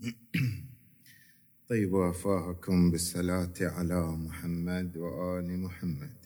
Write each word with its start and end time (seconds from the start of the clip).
طيب 1.70 1.92
وفاهكم 1.92 2.90
بالصلاة 2.90 3.52
على 3.60 4.00
محمد 4.16 4.96
وآل 4.96 5.58
محمد. 5.58 6.16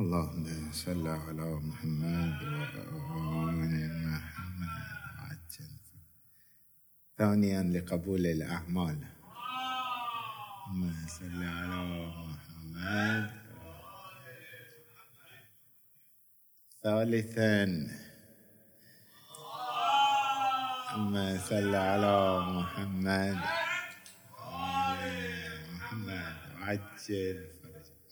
اللهم 0.00 0.72
صل 0.72 1.06
على 1.08 1.54
محمد 1.54 2.42
وآل 2.92 3.60
محمد. 4.06 5.50
ثانيا 7.18 7.62
لقبول 7.62 8.26
الأعمال. 8.26 8.98
اللهم 10.66 11.06
صل 11.06 11.42
على 11.42 12.06
محمد. 12.26 13.30
ثالثا 16.82 17.88
اللهم 20.92 21.38
صل 21.48 21.74
على 21.74 22.16
محمد 22.56 23.36
محمد. 25.74 26.36
عجل. 26.60 27.44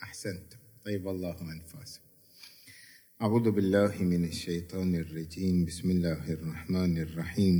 أحسنتم 0.02 0.58
طيب 0.84 1.08
الله 1.08 1.36
أنفاسكم 1.40 2.04
أعوذ 3.22 3.50
بالله 3.50 4.02
من 4.02 4.24
الشيطان 4.24 4.94
الرجيم. 4.94 5.64
بسم 5.64 5.90
الله 5.90 6.32
الرحمن 6.32 6.98
الرحيم. 6.98 7.56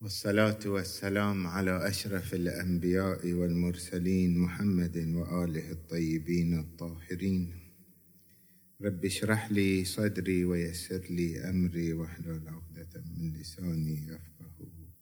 والصلاة 0.00 0.62
والسلام 0.66 1.46
على 1.46 1.88
أشرف 1.88 2.34
الأنبياء 2.34 3.32
والمرسلين 3.32 4.38
محمد 4.38 4.96
وآله 5.18 5.70
الطيبين 5.70 6.58
الطاهرين. 6.58 7.63
رب 8.84 9.04
اشرح 9.04 9.52
لي 9.52 9.84
صدري 9.84 10.44
ويسر 10.44 11.06
لي 11.10 11.50
أمري 11.50 11.92
واحلل 11.92 12.48
عقدة 12.48 13.04
من 13.16 13.32
لساني 13.32 14.06
يفقه 14.06 14.56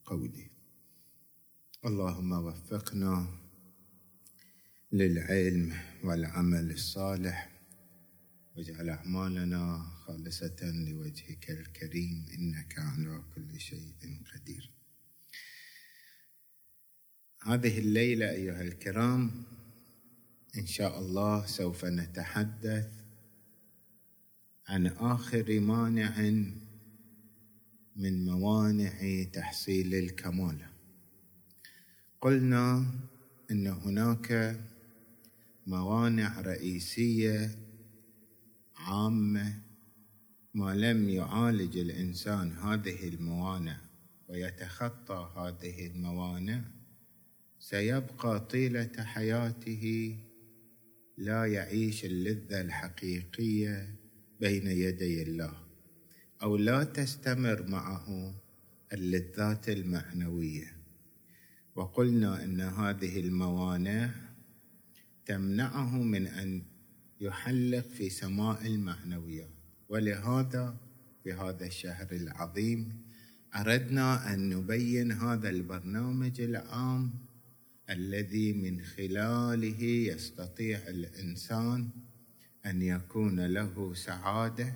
قولي. 0.05 0.50
اللهم 1.84 2.33
وفقنا 2.33 3.27
للعلم 4.92 5.74
والعمل 6.05 6.70
الصالح 6.70 7.50
واجعل 8.56 8.89
أعمالنا 8.89 9.78
خالصة 9.78 10.61
لوجهك 10.62 11.50
الكريم 11.50 12.27
إنك 12.34 12.78
على 12.78 13.22
كل 13.34 13.61
شيء 13.61 13.94
قدير. 14.34 14.70
هذه 17.42 17.78
الليلة 17.78 18.30
أيها 18.30 18.62
الكرام 18.62 19.44
إن 20.58 20.67
شاء 20.67 20.98
الله 20.98 21.46
سوف 21.46 21.84
نتحدث 21.84 23.02
عن 24.68 24.86
آخر 24.86 25.60
مانع 25.60 26.20
من 27.96 28.24
موانع 28.24 29.22
تحصيل 29.32 29.94
الكمال 29.94 30.58
قلنا 32.20 32.86
إن 33.50 33.66
هناك 33.66 34.60
موانع 35.66 36.40
رئيسية 36.40 37.50
عامة 38.77 39.62
ما 40.55 40.74
لم 40.74 41.08
يعالج 41.08 41.78
الإنسان 41.78 42.52
هذه 42.52 43.08
الموانع 43.08 43.80
ويتخطى 44.28 45.33
هذه 45.36 45.86
الموانع 45.86 46.64
سيبقى 47.58 48.40
طيلة 48.40 48.90
حياته 48.98 50.16
لا 51.16 51.46
يعيش 51.46 52.05
اللذة 52.05 52.60
الحقيقية 52.60 54.02
بين 54.42 54.66
يدي 54.66 55.22
الله 55.22 55.54
أو 56.42 56.56
لا 56.56 56.84
تستمر 56.84 57.62
معه 57.68 58.34
اللذات 58.92 59.68
المعنوية. 59.68 60.76
وقلنا 61.74 62.44
إن 62.44 62.60
هذه 62.60 63.20
الموانع 63.20 64.11
تمنعه 65.27 66.02
من 66.02 66.27
أن 66.27 66.62
يحلق 67.20 67.86
في 67.86 68.11
سماء 68.11 68.67
المعنويات 68.67 69.50
ولهذا 69.89 70.77
في 71.24 71.33
هذا 71.33 71.67
الشهر 71.67 72.08
العظيم 72.12 73.02
أردنا 73.56 74.34
أن 74.34 74.48
نبين 74.48 75.12
هذا 75.12 75.50
البرنامج 75.50 76.40
العام 76.40 77.11
الذي 77.90 78.52
من 78.52 78.80
خلاله 78.80 79.83
يستطيع 79.83 80.78
الإنسان 80.88 81.88
أن 82.67 82.83
يكون 82.83 83.40
له 83.40 83.95
سعادة 83.95 84.74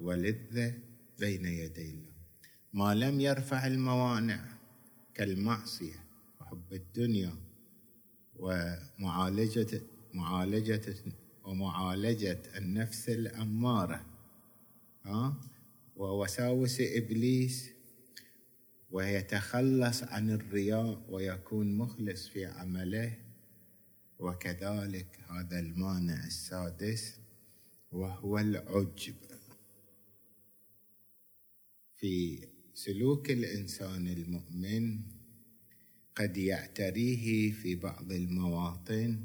ولذة 0.00 0.74
بين 1.18 1.44
يدي 1.44 1.90
الله 1.90 2.12
ما 2.72 2.94
لم 2.94 3.20
يرفع 3.20 3.66
الموانع 3.66 4.44
كالمعصية 5.14 6.04
وحب 6.40 6.72
الدنيا 6.72 7.34
ومعالجة 8.36 9.80
معالجة 10.14 10.94
ومعالجة 11.44 12.42
النفس 12.56 13.08
الأمارة 13.08 14.06
ها؟ 15.04 15.34
ووساوس 15.96 16.80
إبليس 16.80 17.70
ويتخلص 18.90 20.02
عن 20.02 20.30
الرياء 20.30 21.02
ويكون 21.08 21.76
مخلص 21.76 22.28
في 22.28 22.46
عمله. 22.46 23.18
وكذلك 24.18 25.20
هذا 25.28 25.58
المانع 25.58 26.24
السادس 26.24 27.21
وهو 27.92 28.38
العجب 28.38 29.14
في 31.96 32.38
سلوك 32.74 33.30
الإنسان 33.30 34.08
المؤمن 34.08 35.00
قد 36.14 36.36
يعتريه 36.36 37.52
في 37.52 37.74
بعض 37.74 38.12
المواطن 38.12 39.20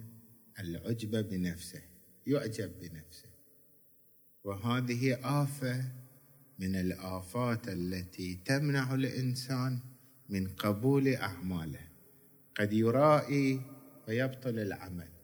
العجب 0.59 1.29
بنفسه 1.29 1.81
يعجب 2.27 2.71
بنفسه. 2.79 3.29
وهذه 4.43 5.19
آفة 5.43 5.91
من 6.59 6.75
الآفات 6.75 7.67
التي 7.67 8.35
تمنع 8.45 8.93
الإنسان 8.93 9.79
من 10.29 10.47
قبول 10.47 11.07
أعماله. 11.07 11.87
قد 12.55 12.73
يرائي 12.73 13.61
فيبطل 14.05 14.59
العمل. 14.59 15.16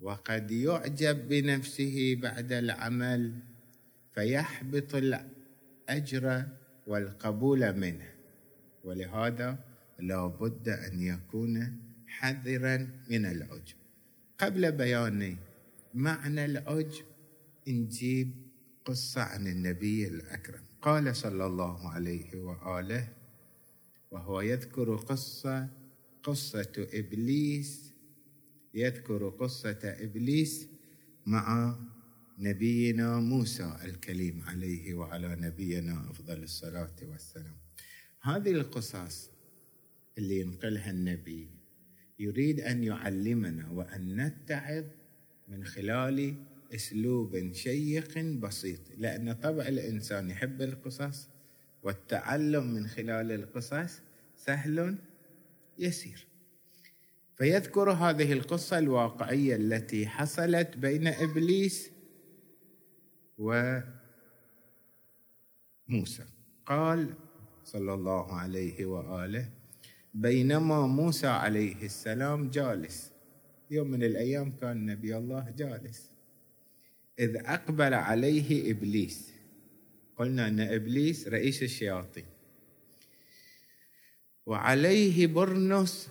وقد 0.00 0.50
يعجب 0.50 1.28
بنفسه 1.28 2.18
بعد 2.22 2.52
العمل 2.52 3.32
فيحبط 4.14 4.94
الأجر 4.94 6.46
والقبول 6.86 7.76
منه. 7.76 8.10
ولهذا 8.84 9.58
لا 9.98 10.26
بد 10.26 10.68
أن 10.68 11.02
يكون 11.02 11.76
حذرا 12.06 12.88
من 13.10 13.26
العجب. 13.26 13.76
قبل 14.38 14.72
بيان 14.72 15.36
معنى 15.94 16.44
العجب 16.44 17.04
نجيب 17.68 18.30
قصة 18.84 19.22
عن 19.22 19.46
النبي 19.46 20.08
الأكرم. 20.08 20.60
قال 20.82 21.16
صلى 21.16 21.46
الله 21.46 21.88
عليه 21.90 22.36
وآله 22.36 23.08
وهو 24.10 24.40
يذكر 24.40 24.96
قصة 24.96 25.68
قصة 26.22 26.72
إبليس 26.94 27.87
يذكر 28.74 29.28
قصة 29.28 29.78
إبليس 29.84 30.68
مع 31.26 31.76
نبينا 32.38 33.20
موسى 33.20 33.76
الكليم 33.84 34.42
عليه 34.42 34.94
وعلى 34.94 35.36
نبينا 35.36 36.10
أفضل 36.10 36.42
الصلاة 36.42 36.96
والسلام. 37.02 37.56
هذه 38.20 38.50
القصص 38.50 39.30
اللي 40.18 40.40
ينقلها 40.40 40.90
النبي 40.90 41.50
يريد 42.18 42.60
أن 42.60 42.84
يعلمنا 42.84 43.70
وأن 43.70 44.16
نتعظ 44.16 44.84
من 45.48 45.64
خلال 45.64 46.34
أسلوب 46.74 47.52
شيق 47.52 48.18
بسيط 48.18 48.80
لأن 48.98 49.32
طبع 49.32 49.68
الإنسان 49.68 50.30
يحب 50.30 50.62
القصص 50.62 51.28
والتعلم 51.82 52.74
من 52.74 52.86
خلال 52.86 53.32
القصص 53.32 54.00
سهل 54.36 54.98
يسير. 55.78 56.26
فيذكر 57.38 57.90
هذه 57.90 58.32
القصة 58.32 58.78
الواقعية 58.78 59.56
التي 59.56 60.06
حصلت 60.06 60.76
بين 60.76 61.06
إبليس 61.06 61.90
وموسى. 63.38 63.84
قال 66.66 67.14
صلى 67.64 67.94
الله 67.94 68.32
عليه 68.32 68.86
وآله 68.86 69.50
بينما 70.14 70.86
موسى 70.86 71.26
عليه 71.26 71.84
السلام 71.84 72.50
جالس. 72.50 73.12
يوم 73.70 73.90
من 73.90 74.02
الأيام 74.02 74.56
كان 74.56 74.86
نبي 74.86 75.16
الله 75.16 75.54
جالس. 75.56 76.10
إذ 77.18 77.36
أقبل 77.36 77.94
عليه 77.94 78.70
إبليس. 78.70 79.32
قلنا 80.16 80.48
أن 80.48 80.60
إبليس 80.60 81.28
رئيس 81.28 81.62
الشياطين. 81.62 82.26
وعليه 84.46 85.26
برنس 85.26 86.10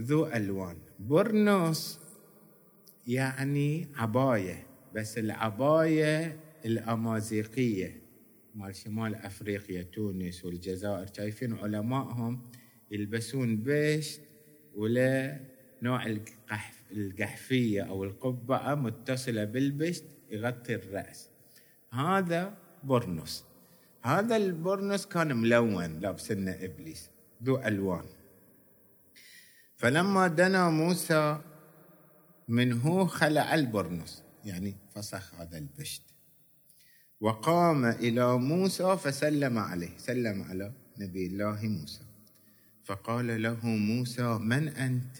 ذو 0.00 0.26
ألوان. 0.26 0.76
برنوس 0.98 1.98
يعني 3.06 3.88
عباية 3.94 4.66
بس 4.94 5.18
العباية 5.18 6.40
الأمازيقية 6.64 8.02
مال 8.54 8.76
شمال 8.76 9.14
أفريقيا 9.14 9.82
تونس 9.82 10.44
والجزائر. 10.44 11.06
شايفين 11.16 11.54
علمائهم 11.54 12.42
يلبسون 12.90 13.56
بيشت 13.56 14.20
ولا 14.74 15.40
نوع 15.82 16.06
القحف 16.06 16.82
القحفية 16.92 17.82
أو 17.82 18.04
القبعه 18.04 18.74
متصلة 18.74 19.44
بالبشت 19.44 20.04
يغطي 20.30 20.74
الرأس. 20.74 21.30
هذا 21.92 22.58
برنس 22.84 23.44
هذا 24.02 24.36
البرنس 24.36 25.06
كان 25.06 25.36
ملون 25.36 26.00
لابس 26.00 26.32
لنا 26.32 26.64
إبليس. 26.64 27.10
ذو 27.44 27.56
ألوان. 27.56 28.04
فلما 29.80 30.28
دنا 30.28 30.70
موسى 30.70 31.40
منه 32.48 33.06
خلع 33.06 33.54
البرنس 33.54 34.22
يعني 34.44 34.76
فسخ 34.94 35.34
هذا 35.34 35.58
البشت. 35.58 36.02
وقام 37.20 37.84
إلى 37.84 38.38
موسى 38.38 38.96
فسلم 38.96 39.58
عليه 39.58 39.98
سلم 39.98 40.42
على 40.42 40.72
نبي 40.98 41.26
الله 41.26 41.62
موسى. 41.62 42.04
فقال 42.84 43.42
له 43.42 43.66
موسى 43.66 44.38
من 44.38 44.68
أنت؟ 44.68 45.16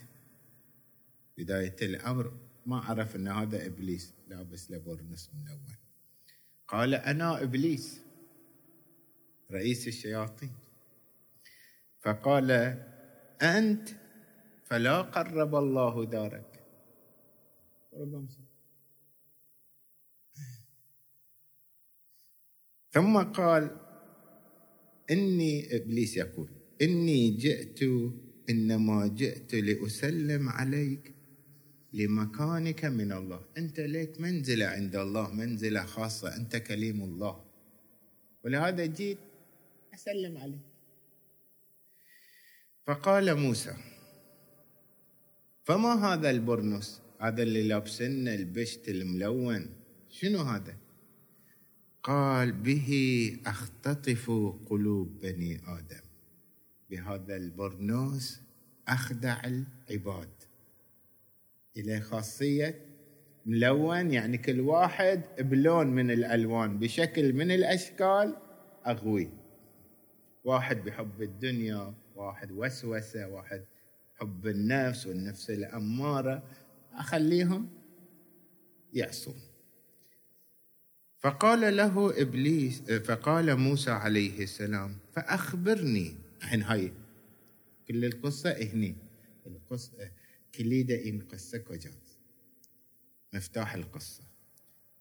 بداية 1.38 1.76
الأمر 1.82 2.32
ما 2.66 2.78
عرف 2.78 3.16
إن 3.16 3.28
هذا 3.28 3.66
إبليس 3.66 4.14
لابس 4.28 4.70
له 4.70 4.78
برنس 4.78 5.30
ملون 5.34 5.76
قال 6.68 6.94
أنا 6.94 7.42
إبليس 7.42 8.00
رئيس 9.50 9.88
الشياطين. 9.88 10.52
فقال 12.00 12.50
أنت؟ 13.42 13.99
فلا 14.70 15.02
قرب 15.02 15.54
الله 15.54 16.04
دارك. 16.04 16.50
ثم 22.90 23.22
قال 23.22 23.76
إني 25.10 25.76
إبليس 25.76 26.16
يقول 26.16 26.50
إني 26.82 27.30
جئت 27.30 27.82
إنما 28.50 29.06
جئت 29.06 29.54
لأسلم 29.54 30.48
عليك 30.48 31.14
لمكانك 31.92 32.84
من 32.84 33.12
الله. 33.12 33.40
أنت 33.58 33.80
لك 33.80 34.20
منزلة 34.20 34.66
عند 34.66 34.96
الله 34.96 35.30
منزلة 35.30 35.84
خاصة 35.84 36.36
أنت 36.36 36.56
كليم 36.56 37.02
الله. 37.02 37.44
ولهذا 38.44 38.86
جيت 38.86 39.18
أسلم 39.94 40.38
عليك. 40.38 40.66
فقال 42.86 43.34
موسى 43.34 43.74
فما 45.62 46.12
هذا 46.12 46.30
البرنس؟ 46.30 47.02
هذا 47.20 47.42
اللي 47.42 47.68
لابسن 47.68 48.28
البشت 48.28 48.88
الملون. 48.88 49.66
شنو 50.08 50.38
هذا؟ 50.38 50.76
قال 52.02 52.52
به 52.52 52.90
أختطف 53.46 54.30
قلوب 54.66 55.20
بني 55.22 55.60
آدم. 55.66 56.00
بهذا 56.90 57.36
البرنوس 57.36 58.40
أخدع 58.88 59.40
العباد. 59.44 60.28
إلى 61.76 62.00
خاصية 62.00 62.86
ملون 63.46 64.10
يعني 64.10 64.38
كل 64.38 64.60
واحد 64.60 65.22
بلون 65.38 65.86
من 65.86 66.10
الألوان 66.10 66.78
بشكل 66.78 67.32
من 67.32 67.50
الأشكال 67.50 68.36
أغوي. 68.86 69.30
واحد 70.44 70.84
بحب 70.84 71.22
الدنيا 71.22 71.94
واحد 72.16 72.52
وسوسة 72.52 73.28
واحد 73.28 73.64
حب 74.20 74.46
النفس 74.46 75.06
والنفس 75.06 75.50
الأمارة 75.50 76.42
أخليهم 76.92 77.68
يعصون. 78.92 79.40
فقال 81.18 81.76
له 81.76 82.20
إبليس 82.22 82.82
فقال 82.82 83.56
موسى 83.56 83.90
عليه 83.90 84.42
السلام 84.42 84.98
فأخبرني. 85.12 86.14
الحين 86.42 86.62
هاي 86.62 86.92
كل 87.88 88.04
القصة 88.04 88.52
هني. 88.52 88.96
القصة 89.46 90.10
كليدة 90.54 91.04
إن 91.08 91.20
قصه 91.20 91.58
كوجات 91.58 92.10
مفتاح 93.32 93.74
القصة. 93.74 94.22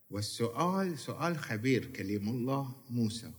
والسؤال 0.10 1.00
سؤال 1.00 1.38
خبير 1.38 1.86
كليم 1.86 2.30
الله 2.30 2.76
موسى. 2.90 3.32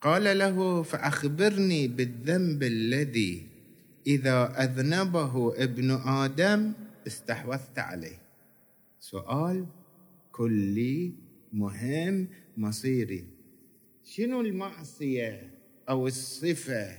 قال 0.00 0.38
له 0.38 0.82
فأخبرني 0.82 1.88
بالذنب 1.88 2.62
الذي 2.62 3.51
إذا 4.06 4.64
أذنبه 4.64 5.62
ابن 5.64 5.90
آدم 5.90 6.72
استحوذت 7.06 7.78
عليه. 7.78 8.18
سؤال 9.00 9.66
كلي 10.32 11.12
مهم 11.52 12.28
مصيري. 12.56 13.26
شنو 14.04 14.40
المعصية 14.40 15.50
أو 15.88 16.06
الصفة 16.06 16.98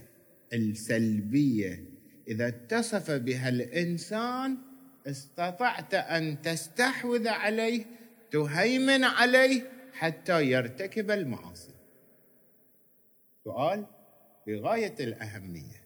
السلبية؟ 0.53 1.85
إذا 2.27 2.47
اتصف 2.47 3.11
بها 3.11 3.49
الإنسان 3.49 4.57
استطعت 5.07 5.93
أن 5.93 6.41
تستحوذ 6.41 7.27
عليه 7.27 7.85
تهيمن 8.31 9.03
عليه 9.03 9.71
حتى 9.93 10.43
يرتكب 10.51 11.11
المعاصي. 11.11 11.73
سؤال 13.43 13.85
بغاية 14.47 14.95
الأهمية. 14.99 15.82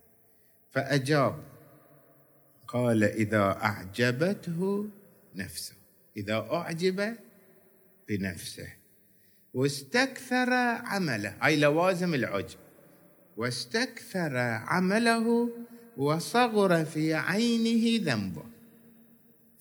فأجاب 0.78 1.36
قال 2.68 3.04
إذا 3.04 3.58
أعجبته 3.64 4.90
نفسه 5.36 5.76
إذا 6.18 6.48
أعجب 6.52 7.16
بنفسه. 8.10 8.68
واستكثر 9.54 10.54
عمله 10.54 11.34
هاي 11.42 11.60
لوازم 11.60 12.14
العجب. 12.14 12.58
واستكثر 13.38 14.38
عمله 14.38 15.50
وصغر 15.98 16.86
في 16.86 17.14
عينه 17.14 18.06
ذنبه. 18.14 18.44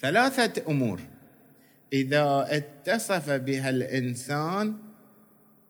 ثلاثة 0.00 0.70
أمور. 0.70 1.00
إذا 1.92 2.46
اتصف 2.50 3.30
بها 3.30 3.70
الإنسان 3.70 4.76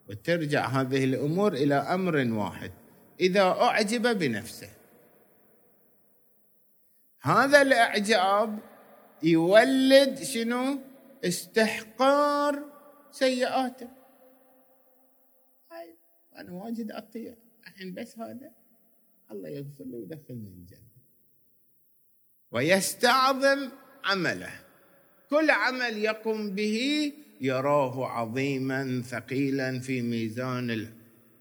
وترجع 0.09 0.67
هذه 0.67 1.05
الأمور 1.05 1.53
إلى 1.53 1.75
أمر 1.75 2.17
واحد. 2.17 2.71
إذا 3.21 3.43
أعجب 3.43 4.19
بنفسه. 4.19 4.76
هذا 7.27 7.63
الإعجاب 7.63 8.59
يولد 9.23 10.23
شنو؟ 10.23 10.79
استحقار 11.25 12.65
سيئاته. 13.11 13.89
هاي 15.71 15.97
أنا 16.39 16.53
واجد 16.53 16.91
أطيع 16.91 17.35
الحين 17.67 17.95
بس 17.95 18.19
هذا. 18.19 18.51
الله 19.31 19.49
يغفر 19.49 19.85
له 19.85 19.97
ويدخلني 19.97 20.49
الجنة. 20.49 20.97
ويستعظم 22.53 23.71
عمله. 24.05 24.53
كل 25.31 25.51
عمل 25.51 25.99
يقوم 25.99 26.51
به 26.51 27.13
يراه 27.41 28.07
عظيما 28.07 29.03
ثقيلا 29.03 29.81
في 29.81 30.03
ميزان 30.03 30.89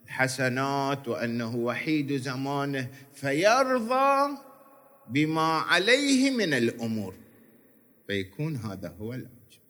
الحسنات 0.10 1.08
وأنه 1.08 1.56
وحيد 1.56 2.18
زمانه. 2.18 2.88
فيرضى 3.14 4.38
بما 5.10 5.42
عليه 5.42 6.32
من 6.32 6.54
الأمور. 6.54 7.14
فيكون 8.08 8.56
هذا 8.56 8.96
هو 9.00 9.14
العجب. 9.14 9.62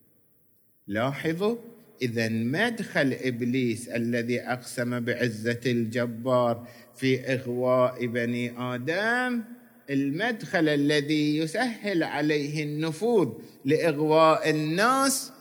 لاحظوا 0.88 1.58
إذا 2.02 2.30
مدخل 2.30 3.18
إبليس 3.22 3.90
الذي 3.90 4.42
أقسم 4.42 5.00
بعزة 5.00 5.60
الجبار 5.66 6.68
في 6.96 7.20
إغواء 7.34 8.06
بني 8.06 8.60
آدم 8.60 9.44
المدخل 9.90 10.70
الذي 10.70 11.38
يسهل 11.38 12.04
عليه 12.04 12.64
النفوذ 12.64 13.34
لإغواء 13.66 14.50
الناس 14.50 15.32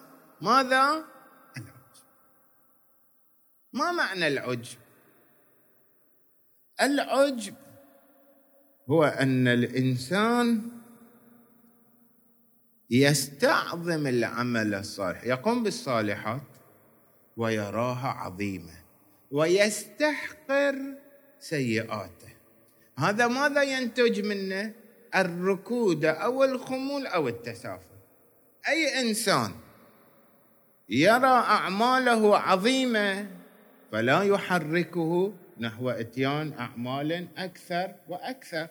ماذا؟ 0.41 1.05
العجب. 1.57 2.05
ما 3.73 3.93
معنى 3.93 4.29
العجب؟ 4.29 4.79
العجب 6.81 7.55
هو 8.91 9.05
أن 9.05 9.49
الإنسان 9.49 10.63
يستعظم 12.91 14.07
العمل 14.07 14.75
الصالح 14.75 15.25
يقوم 15.25 15.63
بالصالحات 15.63 16.43
ويراها 17.37 18.09
عظيمه 18.09 18.85
ويستحقر 19.31 20.75
سيئاته. 21.39 22.35
هذا 22.99 23.27
ماذا 23.27 23.63
ينتج 23.63 24.27
منه؟ 24.27 24.75
الركود 25.17 26.05
أو 26.05 26.45
الخمول 26.45 27.07
أو 27.07 27.29
التسافل 27.29 27.95
أي 28.69 29.01
إنسان 29.01 29.51
يرى 30.89 31.27
أعماله 31.27 32.39
عظيمة 32.39 33.27
فلا 33.93 34.23
يحركه 34.23 35.33
نحو 35.59 35.91
إتيان 35.91 36.53
أعمال 36.53 37.29
أكثر 37.39 37.95
وأكثر. 38.09 38.69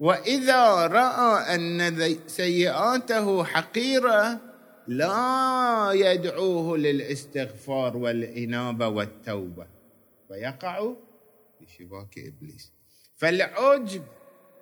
وإذا 0.00 0.86
رأى 0.86 1.54
أن 1.54 2.16
سيئاته 2.26 3.44
حقيرة 3.44 4.40
لا 4.88 5.90
يدعوه 5.94 6.78
للاستغفار 6.78 7.96
والإنابة 7.96 8.88
والتوبة. 8.88 9.66
فيقع 10.28 10.94
في 11.58 11.66
شباك 11.78 12.18
إبليس. 12.18 12.72
فالعجب 13.16 14.02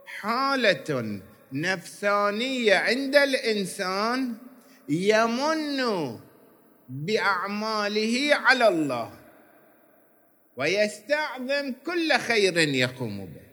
حالة 0.07 1.21
نفسانية 1.53 2.75
عند 2.75 3.17
الإنسان 3.17 4.35
يمن 4.89 6.19
بأعماله 6.89 8.35
على 8.35 8.69
الله. 8.69 9.20
ويستعظم 10.61 11.73
كل 11.87 12.13
خير 12.13 12.59
يقوم 12.59 13.27
به. 13.27 13.51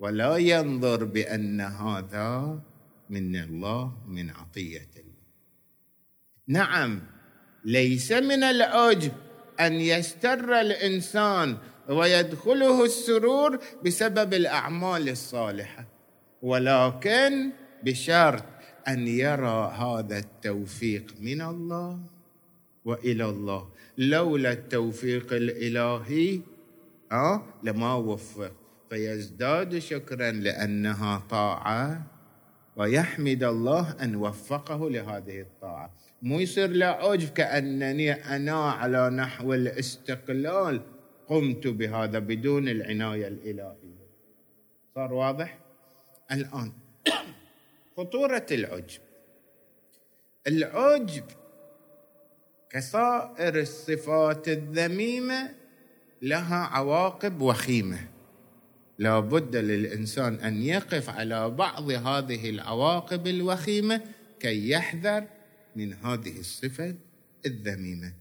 ولا 0.00 0.36
ينظر 0.36 1.04
بأن 1.04 1.60
هذا 1.60 2.60
من 3.10 3.36
الله 3.36 3.92
من 4.08 4.30
عطية 4.30 4.90
الله. 4.96 5.26
نعم 6.48 7.02
ليس 7.64 8.12
من 8.12 8.42
العجب 8.42 9.12
أن 9.60 9.72
يستر 9.72 10.60
الإنسان 10.60 11.56
ويدخله 11.88 12.84
السرور 12.84 13.58
بسبب 13.84 14.34
الأعمال 14.34 15.08
الصالحة. 15.08 15.84
ولكن 16.42 17.50
بشرط 17.82 18.44
أن 18.88 19.08
يرى 19.08 19.74
هذا 19.78 20.18
التوفيق 20.18 21.14
من 21.20 21.40
الله. 21.42 22.15
وإلى 22.86 23.24
الله. 23.24 23.68
لولا 23.98 24.52
التوفيق 24.52 25.32
الإلهي 25.32 26.40
أه 27.12 27.42
لما 27.62 27.94
وفق. 27.94 28.52
فيزداد 28.90 29.78
شكرا 29.78 30.30
لأنها 30.30 31.22
طاعة 31.30 32.06
ويحمد 32.76 33.44
الله 33.44 33.96
أن 34.02 34.16
وفقه 34.16 34.90
لهذه 34.90 35.40
الطاعة. 35.40 35.94
مو 36.22 36.40
يصير 36.40 36.70
له 36.70 36.86
عجب 36.86 37.28
كأنني 37.28 38.12
أنا 38.12 38.70
على 38.70 39.10
نحو 39.10 39.54
الاستقلال 39.54 40.80
قمت 41.26 41.66
بهذا 41.66 42.18
بدون 42.18 42.68
العناية 42.68 43.28
الإلهية. 43.28 44.06
صار 44.94 45.12
واضح؟ 45.12 45.58
الآن 46.32 46.72
خطورة 47.96 48.46
العجب. 48.50 49.00
العجب 50.46 51.24
كسائر 52.76 53.60
الصفات 53.60 54.48
الذميمة 54.48 55.54
لها 56.22 56.56
عواقب 56.56 57.40
وخيمة. 57.40 58.08
لا 58.98 59.20
بد 59.20 59.56
للإنسان 59.56 60.34
أن 60.34 60.62
يقف 60.62 61.10
على 61.10 61.50
بعض 61.50 61.90
هذه 61.90 62.50
العواقب 62.50 63.26
الوخيمة 63.26 64.02
كي 64.40 64.70
يحذر 64.70 65.28
من 65.76 65.92
هذه 65.92 66.40
الصفة 66.40 66.94
الذميمة. 67.46 68.12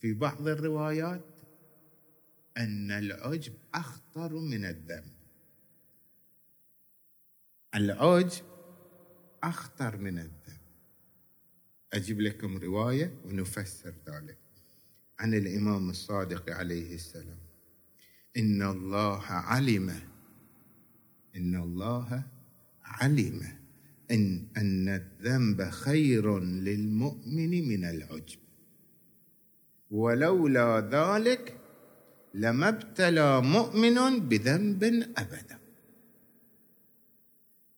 في 0.00 0.12
بعض 0.12 0.48
الروايات 0.48 1.40
أن 2.56 2.90
العجب 2.90 3.52
أخطر 3.74 4.32
من 4.32 4.64
الذنب 4.64 5.12
العجب 7.74 8.44
أخطر 9.42 9.96
من 9.96 10.18
الذنب 10.18 10.39
أجيب 11.92 12.20
لكم 12.20 12.56
رواية 12.58 13.12
ونفسر 13.26 13.94
ذلك. 14.08 14.38
عن 15.18 15.34
الإمام 15.34 15.90
الصادق 15.90 16.50
عليه 16.50 16.94
السلام. 16.94 17.38
إن 18.36 18.62
الله 18.62 19.22
علم. 19.22 19.90
إن 21.36 21.56
الله 21.56 22.22
علم 22.82 23.42
إن 24.10 24.46
أن 24.56 24.88
الذنب 24.88 25.70
خير 25.70 26.38
للمؤمن 26.40 27.68
من 27.68 27.84
العجب. 27.84 28.38
ولولا 29.90 30.80
ذلك 30.80 31.56
لما 32.34 32.68
ابتلى 32.68 33.40
مؤمن 33.42 34.28
بذنب 34.28 34.84
أبدا. 35.16 35.59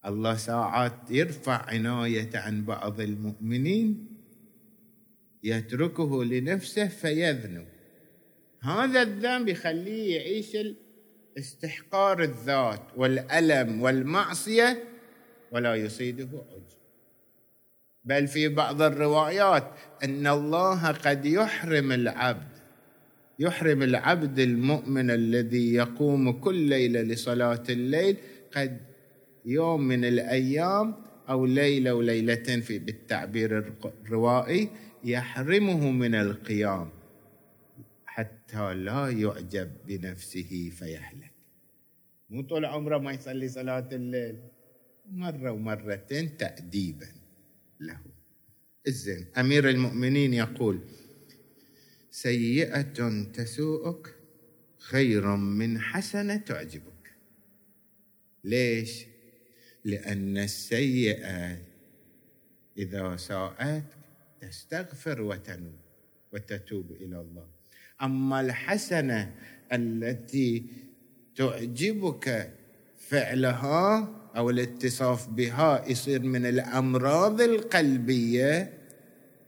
الله 0.06 0.36
ساعات 0.36 1.10
يرفع 1.10 1.62
عنايته 1.68 2.38
عن 2.38 2.64
بعض 2.64 3.00
المؤمنين 3.00 4.06
يتركه 5.42 6.24
لنفسه 6.24 6.88
فيذنب. 6.88 7.66
هذا 8.60 9.02
الذنب 9.02 9.48
يخليه 9.48 10.16
يعيش 10.16 10.56
استحقار 11.38 12.22
الذات 12.22 12.82
والألم 12.96 13.82
والمعصية 13.82 14.84
ولا 15.52 15.74
يصيده 15.74 16.28
عجب. 16.50 16.82
بل 18.04 18.26
في 18.26 18.48
بعض 18.48 18.82
الروايات 18.82 19.70
أن 20.04 20.26
الله 20.26 20.86
قد 20.86 21.26
يحرم 21.26 21.92
العبد 21.92 22.52
يحرم 23.38 23.82
العبد 23.82 24.38
المؤمن 24.38 25.10
الذي 25.10 25.74
يقوم 25.74 26.32
كل 26.32 26.54
ليلة 26.54 27.02
لصلاة 27.02 27.62
الليل 27.68 28.16
قد 28.56 28.80
يوم 29.44 29.80
من 29.88 30.04
الأيام 30.04 30.94
أو 31.28 31.46
ليلة 31.46 31.94
وليلتين 31.94 32.60
في 32.60 32.78
بالتعبير 32.78 33.74
الروائي 33.84 34.70
يحرمه 35.04 35.90
من 35.90 36.14
القيام 36.14 36.90
حتى 38.06 38.74
لا 38.74 39.08
يعجب 39.08 39.72
بنفسه 39.86 40.70
فيهلك. 40.70 41.32
مو 42.30 42.42
طول 42.42 42.64
عمره 42.64 42.98
ما 42.98 43.12
يصلي 43.12 43.48
صلاة 43.48 43.88
الليل. 43.92 44.38
مرة 45.10 45.50
ومرتين 45.50 46.36
تأديبا 46.36 47.08
له. 47.80 48.00
الزين. 48.86 49.26
أمير 49.38 49.68
المؤمنين 49.68 50.34
يقول 50.34 50.80
سيئة 52.10 53.22
تسوءك 53.32 54.14
خير 54.78 55.36
من 55.36 55.80
حسنة 55.80 56.36
تعجبك. 56.36 57.16
ليش؟ 58.44 59.11
لأن 59.84 60.38
السيئة 60.38 61.58
إذا 62.78 63.16
ساءت 63.16 63.84
تستغفر 64.40 65.22
وتنوب 65.22 65.78
وتتوب 66.32 66.92
إلى 66.92 67.20
الله. 67.20 67.46
أما 68.02 68.40
الحسنة 68.40 69.34
التي 69.72 70.64
تعجبك 71.36 72.52
فعلها 72.98 74.08
أو 74.36 74.50
الاتصاف 74.50 75.28
بها 75.28 75.84
يصير 75.88 76.22
من 76.22 76.46
الأمراض 76.46 77.40
القلبية 77.40 78.78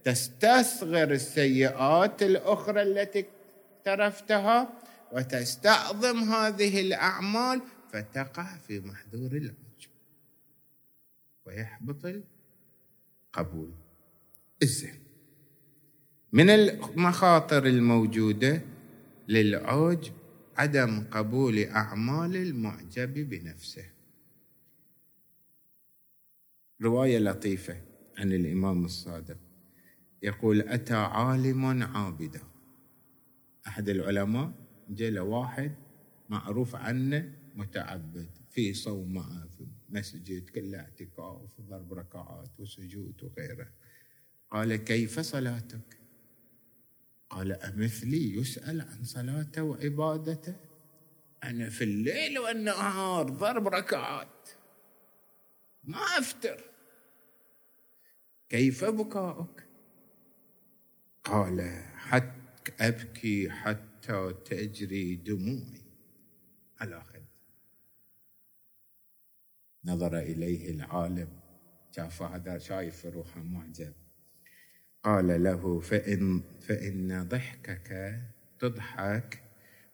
تستصغر 0.03 1.11
السيئات 1.11 2.23
الأخرى 2.23 2.81
التي 2.81 3.25
اقترفتها 3.87 4.69
وتستعظم 5.11 6.19
هذه 6.19 6.81
الأعمال 6.81 7.61
فتقع 7.91 8.57
في 8.67 8.79
محذور 8.79 9.31
العجب 9.31 9.64
ويحبط 11.45 12.05
القبول. 12.05 13.73
الزين 14.63 14.99
من 16.33 16.49
المخاطر 16.49 17.65
الموجودة 17.65 18.61
للعوج 19.27 20.11
عدم 20.57 21.03
قبول 21.11 21.59
أعمال 21.59 22.35
المعجب 22.35 23.13
بنفسه. 23.13 23.85
رواية 26.81 27.19
لطيفة 27.19 27.81
عن 28.17 28.31
الإمام 28.31 28.85
الصادق. 28.85 29.37
يقول 30.23 30.61
أتى 30.61 30.95
عالم 30.95 31.83
عابدا. 31.83 32.41
أحد 33.67 33.89
العلماء 33.89 34.51
جاء 34.89 35.19
واحد 35.23 35.75
معروف 36.29 36.75
عنه 36.75 37.33
متعبد 37.55 38.29
في 38.49 38.73
صومعه 38.73 39.47
في 39.47 39.67
مسجد 39.95 40.49
كله 40.49 40.79
اعتكاف 40.79 41.59
وضرب 41.59 41.93
ركعات 41.93 42.59
وسجود 42.59 43.23
وغيره. 43.23 43.71
قال 44.51 44.75
كيف 44.75 45.19
صلاتك؟ 45.19 45.99
قال 47.29 47.51
أمثلي 47.51 48.35
يسأل 48.35 48.81
عن 48.81 49.03
صلاته 49.03 49.63
وعبادته. 49.63 50.55
أنا 51.43 51.69
في 51.69 51.83
الليل 51.83 52.39
والنهار 52.39 53.29
ضرب 53.29 53.67
ركعات. 53.67 54.49
ما 55.83 55.97
أفتر 55.97 56.63
كيف 58.49 58.85
بكاؤك؟ 58.85 59.65
قال 61.23 61.83
حتى 61.95 62.71
أبكي 62.79 63.49
حتى 63.49 64.33
تجري 64.45 65.15
دموعي. 65.15 65.81
على 66.79 67.03
خد 67.03 67.14
نظر 69.85 70.19
إليه 70.19 70.71
العالم. 70.71 71.27
شاف 71.95 72.21
هذا 72.21 72.57
شايف 72.57 73.05
روحه 73.05 73.41
معجب. 73.41 73.93
قال 75.03 75.43
له 75.43 75.79
فإن, 75.79 76.43
فإن 76.61 77.27
ضحكك 77.27 78.19
تضحك 78.59 79.41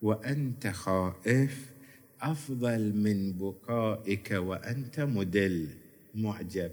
وأنت 0.01 0.67
خائف 0.67 1.73
أفضل 2.21 2.95
من 2.95 3.33
بكائك 3.33 4.31
وأنت 4.31 4.99
مدل 4.99 5.77
معجب. 6.15 6.71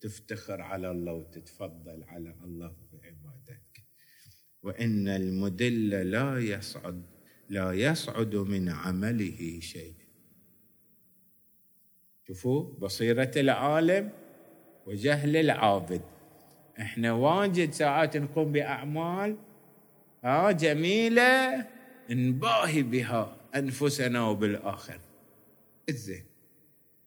تفتخر 0.00 0.60
على 0.60 0.90
الله 0.90 1.12
وتتفضل 1.12 2.04
على 2.04 2.34
الله 2.44 2.76
بعبادتك 2.92 3.84
وإن 4.62 5.08
المدل 5.08 5.90
لا 5.90 6.38
يصعد 6.38 7.02
لا 7.48 7.72
يصعد 7.72 8.36
من 8.36 8.68
عمله 8.68 9.60
شيء. 9.60 10.07
شوفوا 12.28 12.62
بصيرة 12.78 13.30
العالم 13.36 14.10
وجهل 14.86 15.36
العابد. 15.36 16.00
إحنا 16.80 17.12
واجد 17.12 17.70
ساعات 17.70 18.16
نقوم 18.16 18.52
بأعمال 18.52 19.36
ها 20.24 20.50
جميلة 20.50 21.66
نباهي 22.10 22.82
بها 22.82 23.36
أنفسنا 23.54 24.24
وبالآخر. 24.24 25.00
الزين 25.88 26.24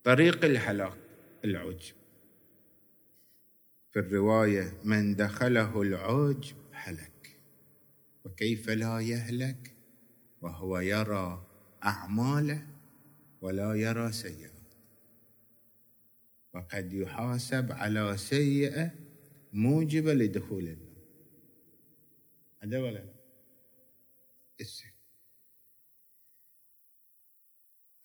طريق 0.04 0.46
الهلاك 0.46 0.98
العجب. 1.46 1.96
في 3.92 4.00
الرواية 4.00 4.74
من 4.84 5.16
دخله 5.16 5.82
العجب 5.82 6.56
هلك. 6.72 7.38
وكيف 8.26 8.70
لا 8.70 9.00
يهلك؟ 9.00 9.74
وهو 10.42 10.80
يرى 10.80 11.46
أعماله 11.84 12.68
ولا 13.42 13.74
يرى 13.74 14.12
سيئات 14.12 14.51
وقد 16.54 16.94
يحاسب 16.94 17.72
على 17.72 18.18
سيئة 18.18 18.92
موجبة 19.54 20.14
لدخول 20.14 20.68
النار. 20.68 20.92
هذا 22.64 22.80
ولا 22.80 23.00
لا؟ 23.00 23.22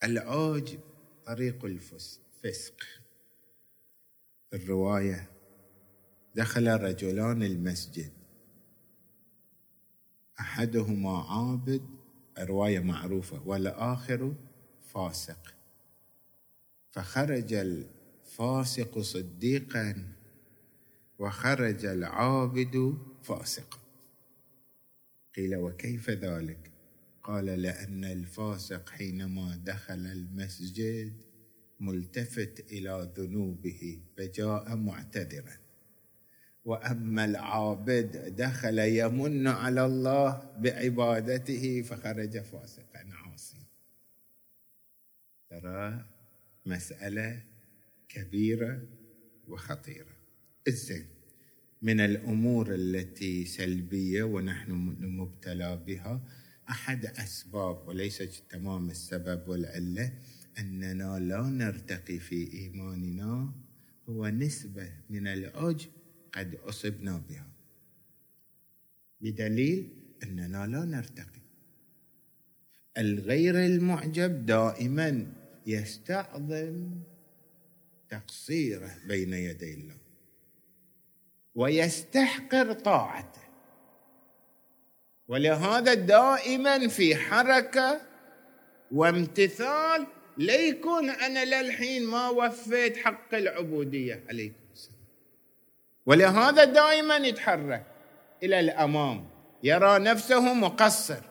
العوج 0.03 0.77
طريق 1.25 1.65
الفسق 1.65 2.83
في 4.49 4.55
الرواية 4.55 5.31
دخل 6.35 6.67
رجلان 6.67 7.43
المسجد. 7.43 8.11
أحدهما 10.39 11.21
عابد 11.21 11.89
روايه 12.39 12.79
معروفة 12.79 13.47
والآخر 13.47 14.35
فاسق. 14.79 15.55
فخرج 16.89 17.53
الفاسق 18.27 18.99
صديقا 18.99 20.03
وخرج 21.19 21.85
العابد 21.85 22.97
فاسقا 23.23 23.79
قيل 25.35 25.55
وكيف 25.55 26.09
ذلك؟ 26.09 26.71
قال 27.23 27.45
لأن 27.45 28.03
الفاسق 28.03 28.89
حينما 28.89 29.55
دخل 29.55 30.05
المسجد 30.05 31.13
ملتفت 31.79 32.71
إلى 32.71 33.11
ذنوبه 33.17 33.99
فجاء 34.17 34.75
معتذرا. 34.75 35.57
وأما 36.65 37.25
العابد 37.25 38.35
دخل 38.35 38.79
يمن 38.79 39.47
على 39.47 39.85
الله 39.85 40.51
بعبادته 40.59 41.81
فخرج 41.81 42.39
فاسقا 42.39 43.09
عاصيا. 43.11 43.63
ترى 45.49 46.05
مسألة 46.65 47.56
كبيرة 48.09 48.81
وخطيرة. 49.47 50.17
الزين 50.67 51.05
من 51.81 51.99
الأمور 51.99 52.75
التي 52.75 53.45
سلبية 53.45 54.23
ونحن 54.23 54.71
مبتلى 54.99 55.83
بها 55.87 56.21
أحد 56.69 57.05
أسباب 57.05 57.87
وليس 57.87 58.41
تمام 58.49 58.89
السبب 58.89 59.47
والعلة 59.47 60.13
أننا 60.59 61.19
لا 61.19 61.41
نرتقي 61.41 62.19
في 62.19 62.53
إيماننا 62.53 63.53
هو 64.09 64.27
نسبة 64.27 64.91
من 65.09 65.27
العجب 65.27 65.89
قد 66.33 66.55
أصبنا 66.55 67.23
بها. 67.29 67.47
بدليل 69.21 69.89
أننا 70.23 70.67
لا 70.67 70.85
نرتقي. 70.85 71.41
الغير 72.97 73.65
المعجب 73.65 74.45
دائما 74.45 75.33
يستعظم 75.67 77.01
تقصيره 78.09 78.91
بين 79.07 79.33
يدي 79.33 79.73
الله. 79.73 79.97
ويستحقر 81.55 82.73
طاعته. 82.73 83.41
ولهذا 85.27 85.93
دائما 85.93 86.87
في 86.87 87.15
حركة 87.15 88.01
وامتثال 88.91 90.07
ليكون 90.37 91.09
أنا 91.09 91.45
للحين 91.45 92.05
ما 92.05 92.29
وفيت 92.29 92.97
حق 92.97 93.33
العبودية 93.33 94.23
عليكم 94.29 94.63
السلام. 94.73 94.99
ولهذا 96.05 96.63
دائما 96.63 97.15
يتحرك 97.15 97.85
إلى 98.43 98.59
الأمام 98.59 99.29
يرى 99.63 99.99
نفسه 99.99 100.53
مقصر. 100.53 101.21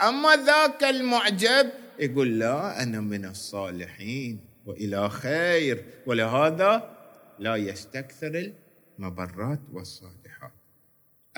أما 0.00 0.36
ذاك 0.36 0.84
المعجب 0.84 1.70
يقول 1.98 2.38
لا 2.38 2.82
أنا 2.82 3.00
من 3.00 3.24
الصالحين. 3.24 4.49
وإلى 4.66 5.08
خير. 5.10 5.84
ولهذا 6.06 6.96
لا 7.38 7.56
يستكثر 7.56 8.52
المبرات 8.98 9.60
والصالحات. 9.72 10.52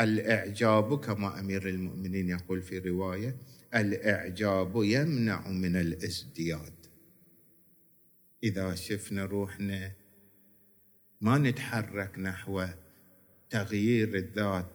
الإعجاب 0.01 1.01
كما 1.01 1.41
أمير 1.41 1.69
المؤمنين 1.69 2.29
يقول 2.29 2.63
في 2.63 2.79
رواية 2.79 3.37
الإعجاب 3.75 4.73
يمنع 4.77 5.49
من 5.49 5.77
الازدياد. 5.77 6.75
إذا 8.43 8.75
شفنا 8.75 9.25
روحنا 9.25 9.93
ما 11.21 11.39
نتحرك 11.39 12.19
نحو 12.19 12.67
تغيير 13.51 14.15
الذات 14.15 14.67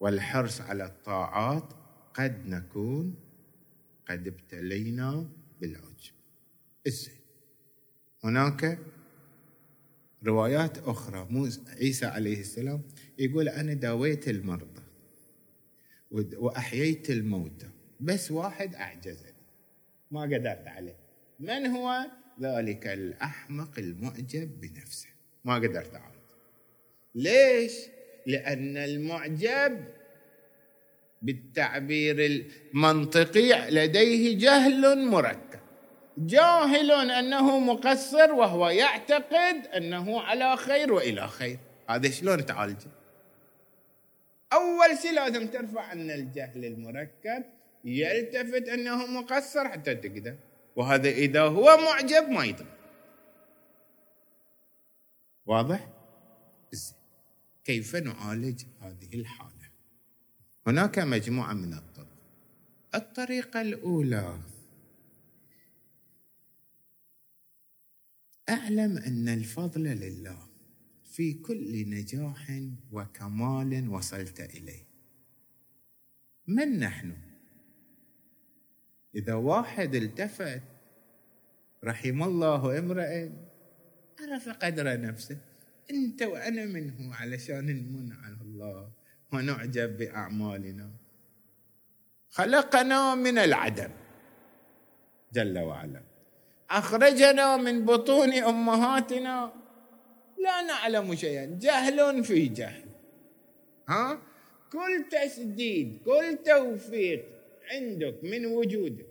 والحرص 0.00 0.60
على 0.60 0.84
الطاعات 0.84 1.72
قد 2.14 2.46
نكون 2.46 3.14
قد 4.08 4.26
ابتلينا 4.26 5.28
بالعجب. 5.60 6.15
الزين 6.86 7.14
هناك 8.24 8.78
روايات 10.26 10.78
أخرى. 10.78 11.28
عيسى 11.80 12.06
عليه 12.06 12.40
السلام 12.40 12.82
يقول 13.18 13.48
أنا 13.48 13.74
داويت 13.74 14.28
المرضى 14.28 14.82
وأحييت 16.10 17.10
الموتى. 17.10 17.68
بس 18.00 18.30
واحد 18.30 18.74
أعجزني. 18.74 19.32
ما 20.10 20.22
قدرت 20.22 20.66
عليه. 20.66 20.96
من 21.40 21.66
هو؟ 21.66 22.06
ذلك 22.40 22.86
الأحمق 22.86 23.78
المعجب 23.78 24.60
بنفسه. 24.60 25.08
ما 25.44 25.54
قدرت 25.54 25.94
عليه 25.94 26.16
ليش؟ 27.14 27.72
لأن 28.26 28.76
المعجب 28.76 29.84
بالتعبير 31.22 32.26
المنطقي 32.26 33.70
لديه 33.70 34.38
جهل 34.38 35.06
مركب. 35.06 35.65
جاهل 36.18 36.90
أنه 37.10 37.58
مقصر 37.58 38.32
وهو 38.32 38.68
يعتقد 38.68 39.66
أنه 39.66 40.20
على 40.20 40.56
خير 40.56 40.92
وإلى 40.92 41.28
خير. 41.28 41.58
هذا 41.90 42.10
شلون 42.10 42.46
تعالجه 42.46 42.90
أول 44.52 44.98
شيء 45.02 45.12
لازم 45.12 45.46
ترفع 45.46 45.80
عن 45.80 46.10
الجهل 46.10 46.64
المركب 46.64 47.44
يلتفت 47.84 48.68
أنه 48.68 49.06
مقصر 49.06 49.68
حتى 49.68 49.94
تقدر. 49.94 50.36
وهذا 50.76 51.08
إذا 51.08 51.42
هو 51.42 51.76
معجب 51.76 52.28
ما 52.28 52.44
يضر 52.44 52.66
واضح؟ 55.46 55.88
كيف 57.64 57.96
نعالج 57.96 58.62
هذه 58.80 59.14
الحالة؟ 59.14 59.70
هناك 60.66 60.98
مجموعة 60.98 61.52
من 61.52 61.72
الطرق. 61.72 62.06
الطريقة 62.94 63.60
الأولى 63.60 64.38
أعلم 68.48 68.98
أن 68.98 69.28
الفضل 69.28 69.82
لله 69.82 70.48
في 71.04 71.34
كل 71.34 71.90
نجاح 71.90 72.60
وكمال 72.92 73.88
وصلت 73.88 74.40
إليه. 74.40 74.86
من 76.46 76.78
نحن؟ 76.78 77.16
إذا 79.14 79.34
واحد 79.34 79.94
التفت 79.94 80.62
رحم 81.84 82.22
الله 82.22 82.78
امرئ 82.78 83.30
عرف 84.20 84.48
قدر 84.48 85.00
نفسه 85.00 85.38
أنت 85.90 86.22
وأنا 86.22 86.64
منه 86.64 87.14
علشان 87.14 87.66
نمن 87.66 88.12
على 88.12 88.36
الله 88.40 88.92
ونعجب 89.32 89.96
بأعمالنا. 89.96 90.90
خلقنا 92.30 93.14
من 93.14 93.38
العدم 93.38 93.90
جل 95.32 95.58
وعلا. 95.58 96.15
أخرجنا 96.70 97.56
من 97.56 97.84
بطون 97.84 98.32
أمهاتنا. 98.32 99.52
لا 100.38 100.62
نعلم 100.62 101.14
شيئا. 101.14 101.58
جهل 101.60 102.24
في 102.24 102.46
جهل. 102.46 102.88
ها؟ 103.88 104.18
كل 104.72 105.04
تسديد 105.10 105.98
كل 106.04 106.38
توفيق 106.44 107.24
عندك 107.72 108.16
من 108.22 108.46
وجودك 108.46 109.06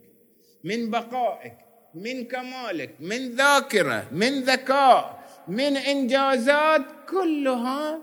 من 0.64 0.90
بقائك 0.92 1.58
من 1.96 2.26
كمالك 2.28 2.92
من 3.00 3.36
ذاكرة 3.36 4.08
من 4.12 4.44
ذكاء 4.44 5.24
من 5.48 5.78
إنجازات 5.78 6.82
كلها 7.10 8.02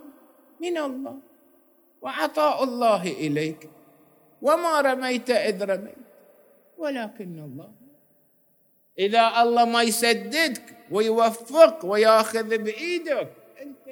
من 0.60 0.76
الله. 0.78 1.18
وعطاء 2.02 2.64
الله 2.64 3.02
إليك. 3.02 3.70
وما 4.42 4.80
رميت 4.80 5.30
إذ 5.30 5.64
رميت. 5.64 6.02
ولكن 6.78 7.38
الله 7.38 7.81
إذا 8.98 9.42
الله 9.42 9.64
ما 9.64 9.82
يسددك 9.82 10.62
ويوفق 10.90 11.84
وياخذ 11.84 12.58
بإيدك 12.58 13.32
أنت 13.62 13.82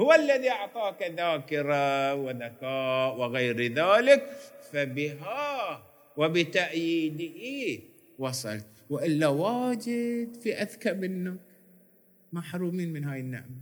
هو 0.00 0.12
الذي 0.12 0.50
أعطاك 0.50 1.02
ذاكرة 1.02 2.14
وذكاء 2.14 3.16
وغير 3.16 3.72
ذلك 3.72 4.30
فبها 4.72 5.82
وبتأييده 6.16 7.82
وصلت 8.18 8.66
وإلا 8.90 9.28
واجد 9.28 10.36
في 10.42 10.54
أذكى 10.54 10.92
منك 10.92 11.40
محرومين 12.32 12.92
من 12.92 13.04
هاي 13.04 13.20
النعمة. 13.20 13.60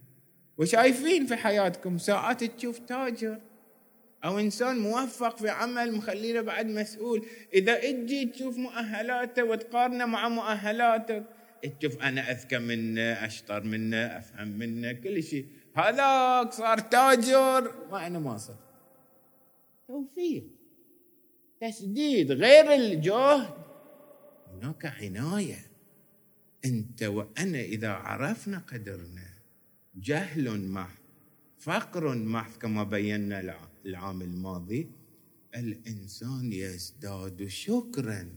وشايفين 0.58 1.26
في 1.26 1.36
حياتكم 1.36 1.98
ساعات 1.98 2.44
تشوف 2.44 2.78
تاجر. 2.78 3.38
أو 4.26 4.38
إنسان 4.38 4.78
موفق 4.78 5.38
في 5.38 5.48
عمل 5.48 5.92
مخلينه 5.92 6.40
بعد 6.40 6.66
مسؤول. 6.66 7.26
إذا 7.54 7.78
إجي 7.82 8.26
تشوف 8.26 8.58
مؤهلاته 8.58 9.44
وتقارنه 9.44 10.06
مع 10.06 10.28
مؤهلاتك 10.28 11.24
تشوف 11.78 12.02
أنا 12.02 12.30
أذكى 12.30 12.58
منه 12.58 13.00
أشطر 13.00 13.62
منه 13.62 13.96
أفهم 13.96 14.48
منه 14.48 14.92
كل 14.92 15.22
شيء. 15.22 15.46
هذاك 15.74 16.52
صار 16.52 16.78
تاجر. 16.78 17.72
ما 17.90 18.06
أنا 18.06 18.18
ما 18.18 18.38
صرت. 18.38 18.58
توفيق. 19.88 20.44
تسديد 21.60 22.32
غير 22.32 22.74
الجهد. 22.74 23.54
هناك 24.52 24.86
عناية. 24.86 25.66
أنت 26.64 27.02
وأنا 27.02 27.60
إذا 27.60 27.90
عرفنا 27.90 28.58
قدرنا 28.58 29.28
جهل 29.96 30.60
محض 30.68 30.98
فقر 31.58 32.14
محض 32.14 32.58
كما 32.58 32.84
بينا 32.84 33.42
العام 33.86 34.22
الماضي 34.22 34.90
الإنسان 35.54 36.52
يزداد 36.52 37.46
شكرا 37.46 38.28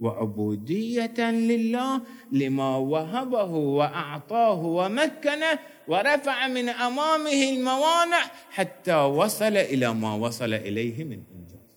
وعبودية 0.00 1.30
لله 1.30 2.02
لما 2.32 2.76
وهبه 2.76 3.50
وأعطاه 3.54 4.64
ومكنه 4.64 5.58
ورفع 5.88 6.48
من 6.48 6.68
أمامه 6.68 7.50
الموانع 7.50 8.22
حتى 8.50 8.94
وصل 8.96 9.56
إلى 9.56 9.94
ما 9.94 10.14
وصل 10.14 10.54
إليه 10.54 11.04
من 11.04 11.22
إنجاز. 11.34 11.76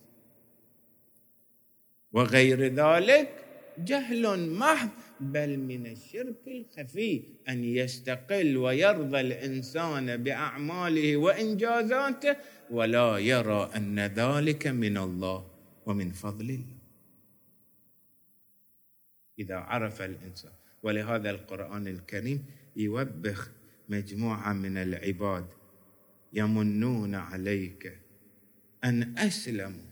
وغير 2.12 2.74
ذلك 2.74 3.45
جهل 3.78 4.50
محض 4.50 4.90
بل 5.20 5.58
من 5.58 5.86
الشرك 5.86 6.42
الخفي 6.46 7.22
أن 7.48 7.64
يستقل 7.64 8.56
ويرضى 8.56 9.20
الإنسان 9.20 10.16
بأعماله 10.16 11.16
وانجازاته 11.16 12.36
ولا 12.70 13.18
يرى 13.18 13.70
أن 13.76 14.00
ذلك 14.00 14.66
من 14.66 14.96
الله 14.96 15.50
ومن 15.86 16.10
فضل 16.10 16.50
الله. 16.50 16.76
إذا 19.38 19.56
عرف 19.56 20.02
الإنسان 20.02 20.52
ولهذا 20.82 21.30
القرآن 21.30 21.88
الكريم 21.88 22.44
يوبخ 22.76 23.50
مجموعة 23.88 24.52
من 24.52 24.76
العباد 24.76 25.46
يمنون 26.32 27.14
عليك 27.14 27.98
أن 28.84 29.18
أسلموا. 29.18 29.90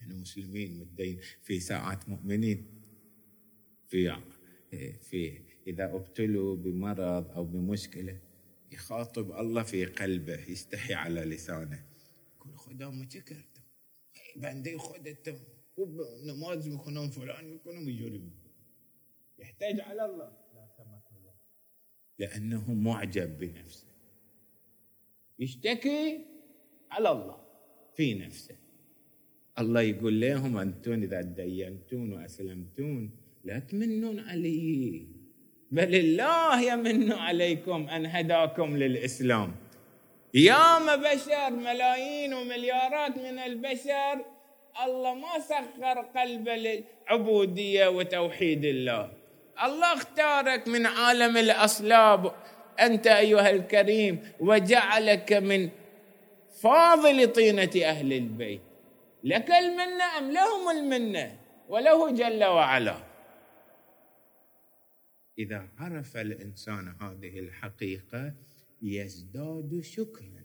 يعني 0.00 0.14
مسلمين 0.14 0.80
مدين 0.80 1.18
في 1.42 1.60
ساعات 1.60 2.08
مؤمنين. 2.08 2.77
في 3.88 4.22
في 5.00 5.40
إذا 5.66 5.94
أبتلوا 5.94 6.56
بمرض 6.56 7.30
أو 7.30 7.44
بمشكلة 7.44 8.20
يخاطب 8.72 9.32
الله 9.32 9.62
في 9.62 9.84
قلبه 9.84 10.50
يستحي 10.50 10.94
على 10.94 11.20
لسانه. 11.20 11.84
يقول 12.36 12.58
خدام 12.58 13.08
شكرتم 13.08 13.62
بندي 14.36 14.78
خدتم 14.78 15.36
نماز 16.24 16.68
میکنم 16.68 17.10
فلان 17.10 17.44
میکنم 17.52 17.88
يجرب 17.88 18.30
يحتاج 19.38 19.80
على 19.80 20.04
الله. 20.04 20.32
لا 20.54 20.68
سمح 20.76 21.02
الله. 21.16 21.34
لأنه 22.18 22.74
معجب 22.74 23.38
بنفسه. 23.38 23.88
يشتكي 25.38 26.24
على 26.90 27.10
الله 27.10 27.40
في 27.94 28.14
نفسه. 28.14 28.56
الله 29.58 29.80
يقول 29.80 30.20
لهم 30.20 30.56
أنتم 30.56 31.02
إذا 31.02 31.20
دينتون 31.20 32.12
وأسلمتون 32.12 33.27
لا 33.44 33.58
تمنون 33.58 34.20
علي. 34.28 35.06
بل 35.70 35.94
الله 35.94 36.72
يمن 36.72 37.12
عليكم 37.12 37.88
أن 37.88 38.06
هداكم 38.06 38.76
للإسلام. 38.76 39.54
ياما 40.34 40.96
بشر 40.96 41.50
ملايين 41.50 42.34
ومليارات 42.34 43.18
من 43.18 43.38
البشر 43.38 44.24
الله 44.84 45.14
ما 45.14 45.38
سخر 45.38 46.00
قلبه 46.16 46.54
للعبودية 46.54 47.88
وتوحيد 47.88 48.64
الله. 48.64 49.10
الله 49.64 49.94
اختارك 49.94 50.68
من 50.68 50.86
عالم 50.86 51.36
الأصلاب 51.36 52.32
أنت 52.80 53.06
أيها 53.06 53.50
الكريم 53.50 54.18
وجعلك 54.40 55.32
من 55.32 55.68
فاضل 56.62 57.32
طينة 57.32 57.74
أهل 57.84 58.12
البيت. 58.12 58.60
لك 59.24 59.50
المنة 59.50 60.18
أم 60.18 60.30
لهم 60.30 60.70
المنة؟ 60.70 61.36
وله 61.68 62.10
جل 62.10 62.44
وعلا. 62.44 63.07
إذا 65.38 65.68
عرف 65.78 66.16
الإنسان 66.16 66.88
هذه 67.00 67.38
الحقيقة 67.38 68.34
يزداد 68.82 69.80
شكرا 69.80 70.44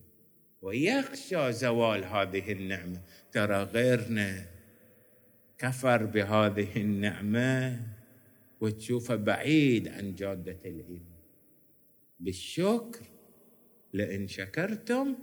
ويخشى 0.61 1.51
زوال 1.51 2.03
هذه 2.03 2.51
النعمة. 2.51 3.01
ترى 3.31 3.63
غيرنا 3.63 4.45
كفر 5.57 6.05
بهذه 6.05 6.81
النعمة 6.81 7.87
وتشوفه 8.61 9.15
بعيد 9.15 9.87
عن 9.87 10.15
جادة 10.15 10.59
الايمان 10.65 11.23
بالشكر 12.19 13.05
لئن 13.93 14.27
شكرتم 14.27 15.15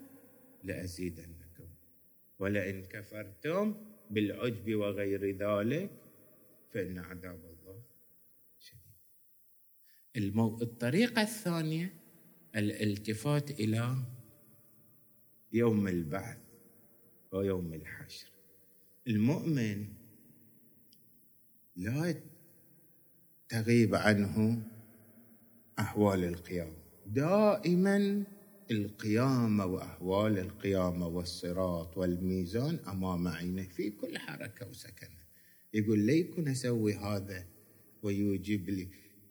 لأزيدنكم. 0.65 1.41
ولئن 2.39 2.83
كفرتم 2.83 3.75
بالعجب 4.11 4.75
وغير 4.75 5.37
ذلك 5.37 5.91
فإن 6.71 6.99
عذاب 6.99 7.50
المو... 10.25 10.59
الطريقة 10.63 11.23
الثانية 11.23 11.93
الالتفات 12.57 13.51
إلى 13.51 13.97
يوم 15.53 15.89
البعث 15.89 16.39
ويوم 17.33 17.75
الحشر. 17.75 18.31
المؤمن 19.09 19.87
لا 21.77 22.15
تغيب 23.49 23.95
عنه 23.95 24.63
أحوال 25.79 26.25
القيامة. 26.25 26.77
دائما 27.07 28.25
القيامة 28.71 29.65
وأحوال 29.67 30.39
القيامة 30.39 31.07
والصراط 31.07 31.99
والميزان 31.99 32.79
أمام 32.89 33.29
عينه 33.29 33.63
في 33.63 33.91
كل 33.91 34.19
حركة 34.19 34.69
وسكنة. 34.69 35.21
يقول 35.75 35.99
ليكن 35.99 36.49
أسوي 36.49 36.95
هذا 36.95 37.47
ويوجب 38.03 38.69
لي. 38.71 38.89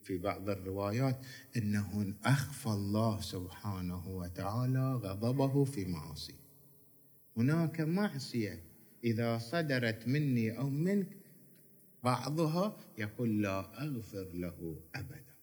في 0.10 0.18
بعض 0.18 0.50
الروايات 0.50 1.18
إنه 1.58 2.14
أخفى 2.26 2.68
الله 2.68 3.22
سبحانه 3.22 4.18
وتعالى 4.18 4.94
غضبه 4.94 5.64
في 5.64 5.86
معاصي. 5.86 6.36
هناك 7.38 7.82
معصية 7.82 8.64
إذا 9.04 9.38
صدرت 9.38 10.08
مني 10.08 10.58
أو 10.58 10.70
منك 10.70 11.08
بعضها 12.04 12.78
يقول 12.98 13.42
لا 13.42 13.84
أغفر 13.84 14.28
له 14.34 14.80
أبدا. 14.96 15.36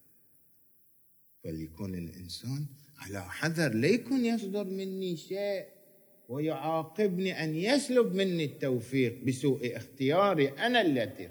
فليكون 1.44 1.94
الإنسان 1.94 2.66
على 2.98 3.22
حذر 3.22 3.74
ليكن 3.74 4.24
يصدر 4.24 4.64
مني 4.64 5.16
شيء 5.16 5.66
ويعاقبني 6.28 7.44
أن 7.44 7.54
يسلب 7.54 8.14
مني 8.14 8.44
التوفيق 8.44 9.24
بسوء 9.24 9.76
اختياري 9.76 10.48
أنا 10.48 10.80
التي 10.80 11.28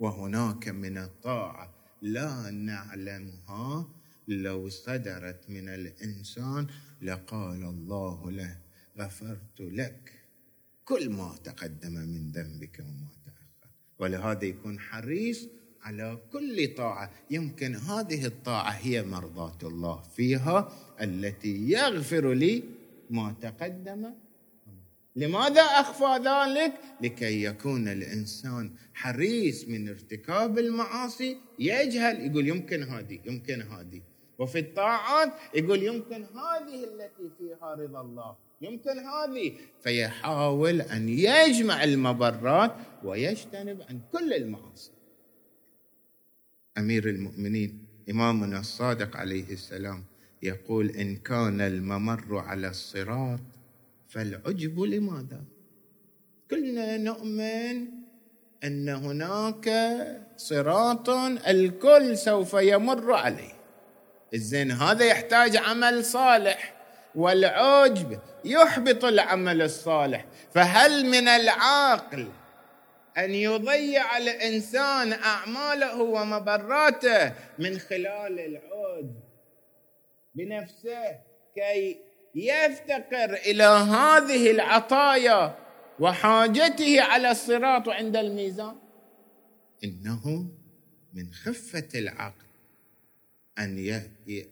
وهناك 0.00 0.68
من 0.68 0.98
الطاعة 0.98 1.75
لا 2.02 2.50
نعلمها 2.50 3.88
لو 4.28 4.68
صدرت 4.68 5.50
من 5.50 5.68
الإنسان 5.68 6.66
لقال 7.02 7.62
الله 7.62 8.30
له 8.30 8.58
غفرت 8.98 9.60
لك. 9.60 10.12
كل 10.84 11.10
ما 11.10 11.36
تقدم 11.44 11.92
من 11.92 12.30
ذنبك 12.30 12.78
وما 12.80 13.08
تأخر. 13.24 13.70
ولهذا 13.98 14.44
يكون 14.44 14.80
حريص 14.80 15.46
على 15.82 16.18
كل 16.32 16.74
طاعة. 16.76 17.10
يمكن 17.30 17.74
هذه 17.76 18.26
الطاعة 18.26 18.70
هي 18.70 19.02
مرضاة 19.02 19.58
الله 19.62 20.02
فيها 20.16 20.72
التي 21.00 21.70
يغفر 21.70 22.32
لي 22.32 22.62
ما 23.10 23.34
تقدم. 23.40 24.14
لماذا 25.16 25.62
أخفى 25.62 26.28
ذلك؟ 26.28 26.72
لكي 27.00 27.44
يكون 27.44 27.88
الإنسان 27.88 28.70
حريص 28.94 29.68
من 29.68 29.88
ارتكاب 29.88 30.58
المعاصي. 30.58 31.36
يجهل 31.58 32.26
يقول 32.26 32.48
يمكن 32.48 32.82
هذه 32.82 33.18
يمكن 33.24 33.62
هذه. 33.62 34.02
وفي 34.38 34.58
الطاعات 34.58 35.32
يقول 35.54 35.82
يمكن 35.82 36.24
هذه 36.24 36.84
التي 36.84 37.30
فيها 37.38 37.74
رضا 37.74 38.00
الله 38.00 38.36
يمكن 38.60 38.98
هذه. 38.98 39.52
فيحاول 39.82 40.80
أن 40.80 41.08
يجمع 41.08 41.84
المبرات 41.84 42.74
ويجتنب 43.04 43.82
عن 43.88 44.00
كل 44.12 44.32
المعاصي. 44.32 44.90
أمير 46.78 47.08
المؤمنين 47.08 47.86
إمامنا 48.10 48.60
الصادق 48.60 49.16
عليه 49.16 49.52
السلام 49.52 50.04
يقول 50.42 50.90
إن 50.90 51.16
كان 51.16 51.60
الممر 51.60 52.38
على 52.38 52.68
الصراط 52.68 53.40
فالعجب 54.16 54.80
لماذا؟ 54.80 55.44
كلنا 56.50 56.96
نؤمن 56.96 57.88
أن 58.64 58.88
هناك 58.88 59.68
صراط 60.36 61.08
الكل 61.48 62.18
سوف 62.18 62.54
يمر 62.54 63.12
عليه. 63.12 63.52
الزين 64.34 64.70
هذا 64.70 65.04
يحتاج 65.04 65.56
عمل 65.56 66.04
صالح 66.04 66.74
والعجب 67.14 68.20
يحبط 68.44 69.04
العمل 69.04 69.62
الصالح. 69.62 70.26
فهل 70.54 71.06
من 71.06 71.28
العاقل 71.28 72.28
أن 73.18 73.34
يضيع 73.34 74.16
الإنسان 74.18 75.12
أعماله 75.12 76.02
ومبراته 76.02 77.32
من 77.58 77.78
خلال 77.78 78.40
العود 78.40 79.20
بنفسه 80.34 81.20
كي 81.54 82.05
يفتقر 82.36 83.34
إلى 83.34 83.64
هذه 83.64 84.50
العطايا 84.50 85.58
وحاجته 86.00 87.02
على 87.02 87.30
الصراط 87.30 87.88
عند 87.88 88.16
الميزان. 88.16 88.76
إنه 89.84 90.48
من 91.14 91.32
خفة 91.32 91.88
العقل 91.94 92.46
أن 93.58 94.02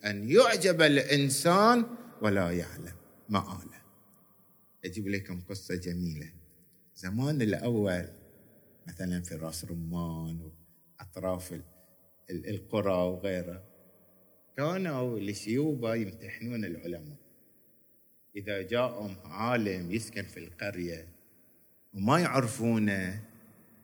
أن 0.04 0.30
يعجب 0.30 0.82
الإنسان 0.82 1.86
ولا 2.22 2.50
يعلم 2.50 2.96
مآله. 3.28 3.80
أجيب 4.84 5.08
لكم 5.08 5.40
قصة 5.48 5.74
جميلة. 5.74 6.32
زمان 6.96 7.42
الأول 7.42 8.08
مثلا 8.86 9.22
في 9.22 9.34
راس 9.34 9.64
رمان 9.64 10.50
وأطراف 11.00 11.60
القرى 12.30 12.92
وغيرها 12.92 13.64
كانوا 14.56 15.18
الشيوبه 15.18 15.94
يمتحنون 15.94 16.64
العلماء. 16.64 17.23
إذا 18.36 18.62
جاءهم 18.62 19.16
عالم 19.24 19.90
يسكن 19.90 20.22
في 20.22 20.40
القرية 20.40 21.08
وما 21.94 22.18
يعرفونه 22.18 23.20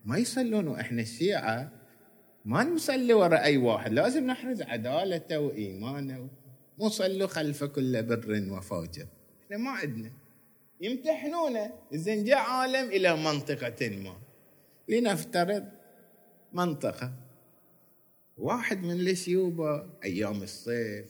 ما 0.04 0.18
يصلون 0.18 0.68
وإحنا 0.68 1.02
الشيعة 1.02 1.72
ما 2.44 2.64
نصلي 2.64 3.14
وراء 3.14 3.44
أي 3.44 3.56
واحد 3.56 3.92
لازم 3.92 4.26
نحرز 4.26 4.62
عدالته 4.62 5.40
وإيمانه 5.40 6.28
مو 6.78 6.88
صلوا 6.88 7.26
خلف 7.26 7.64
كل 7.64 8.02
بر 8.02 8.46
وفاجر. 8.50 9.06
إحنا 9.44 9.56
ما 9.56 9.70
عندنا 9.70 10.12
يمتحنونه. 10.80 11.72
زين 11.92 12.24
جاء 12.24 12.38
عالم 12.38 12.88
إلى 12.88 13.16
منطقة 13.16 13.88
ما. 13.88 14.16
لنفترض 14.88 15.68
منطقة. 16.52 17.12
واحد 18.36 18.82
من 18.82 19.00
الشيوبة 19.00 19.86
أيام 20.04 20.42
الصيف 20.42 21.06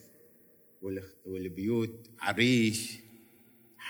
والبيوت 1.25 2.09
عريش. 2.19 3.00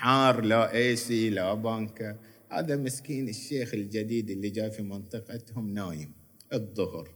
حار 0.02 0.40
لا 0.40 0.72
ايسي 0.72 1.30
لا 1.30 1.54
بانكا 1.54 2.18
هذا 2.50 2.76
مسكين 2.76 3.28
الشيخ 3.28 3.74
الجديد 3.74 4.30
اللي 4.30 4.50
جاي 4.50 4.70
في 4.70 4.82
منطقتهم 4.82 5.74
نايم. 5.74 6.12
الظهر. 6.52 7.14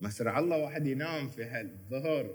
مسرع 0.00 0.38
الله 0.38 0.56
واحد 0.56 0.86
ينام 0.86 1.30
في 1.30 1.44
هالظهر 1.44 2.34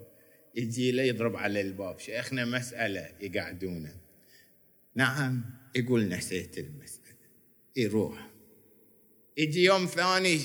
يجي 0.55 0.91
له 0.91 1.03
يضرب 1.03 1.35
على 1.35 1.61
الباب. 1.61 1.99
شيخنا 1.99 2.45
مسألة 2.45 3.09
يقعدونه. 3.21 3.95
نعم 4.95 5.45
يقول 5.75 6.09
نسيت 6.09 6.57
المسألة. 6.57 7.17
يروح. 7.75 8.29
يجي 9.38 9.63
يوم 9.63 9.85
ثاني. 9.85 10.39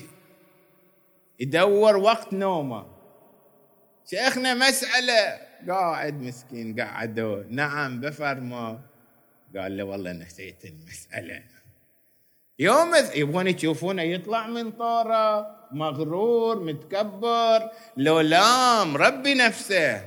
يدور 1.40 1.96
وقت 1.96 2.32
نومه. 2.32 2.86
شيخنا 4.10 4.54
مسألة. 4.54 5.38
قاعد 5.68 6.14
مسكين 6.14 6.80
قعدوا. 6.80 7.42
نعم 7.48 8.00
بفرما 8.00 8.89
قال 9.56 9.76
له 9.76 9.84
والله 9.84 10.12
نسيت 10.12 10.64
المسألة. 10.64 11.42
يوم 12.58 12.94
يبغون 13.14 13.46
يشوفونه 13.46 14.02
يطلع 14.02 14.46
من 14.46 14.70
طارة 14.70 15.56
مغرور 15.72 16.64
متكبر 16.64 17.70
لو 17.96 18.20
لام 18.20 18.96
ربي 18.96 19.34
نفسه. 19.34 20.06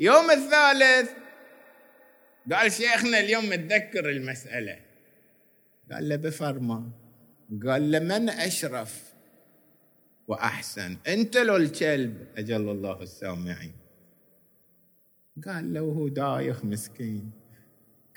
يوم 0.00 0.30
الثالث 0.30 1.10
قال 2.52 2.72
شيخنا 2.72 3.20
اليوم 3.20 3.44
متذكر 3.48 4.10
المسألة. 4.10 4.80
قال 5.92 6.08
له 6.08 6.16
بفرما 6.16 6.90
قال 7.66 7.90
له 7.90 7.98
من 7.98 8.28
أشرف 8.28 9.14
وأحسن؟ 10.28 10.96
أنت 11.06 11.36
لو 11.36 11.56
الكلب. 11.56 12.26
أجل 12.36 12.68
الله 12.68 13.02
السامعين. 13.02 13.72
قال 15.46 15.74
له 15.74 15.80
هو 15.80 16.08
دايخ 16.08 16.64
مسكين. 16.64 17.43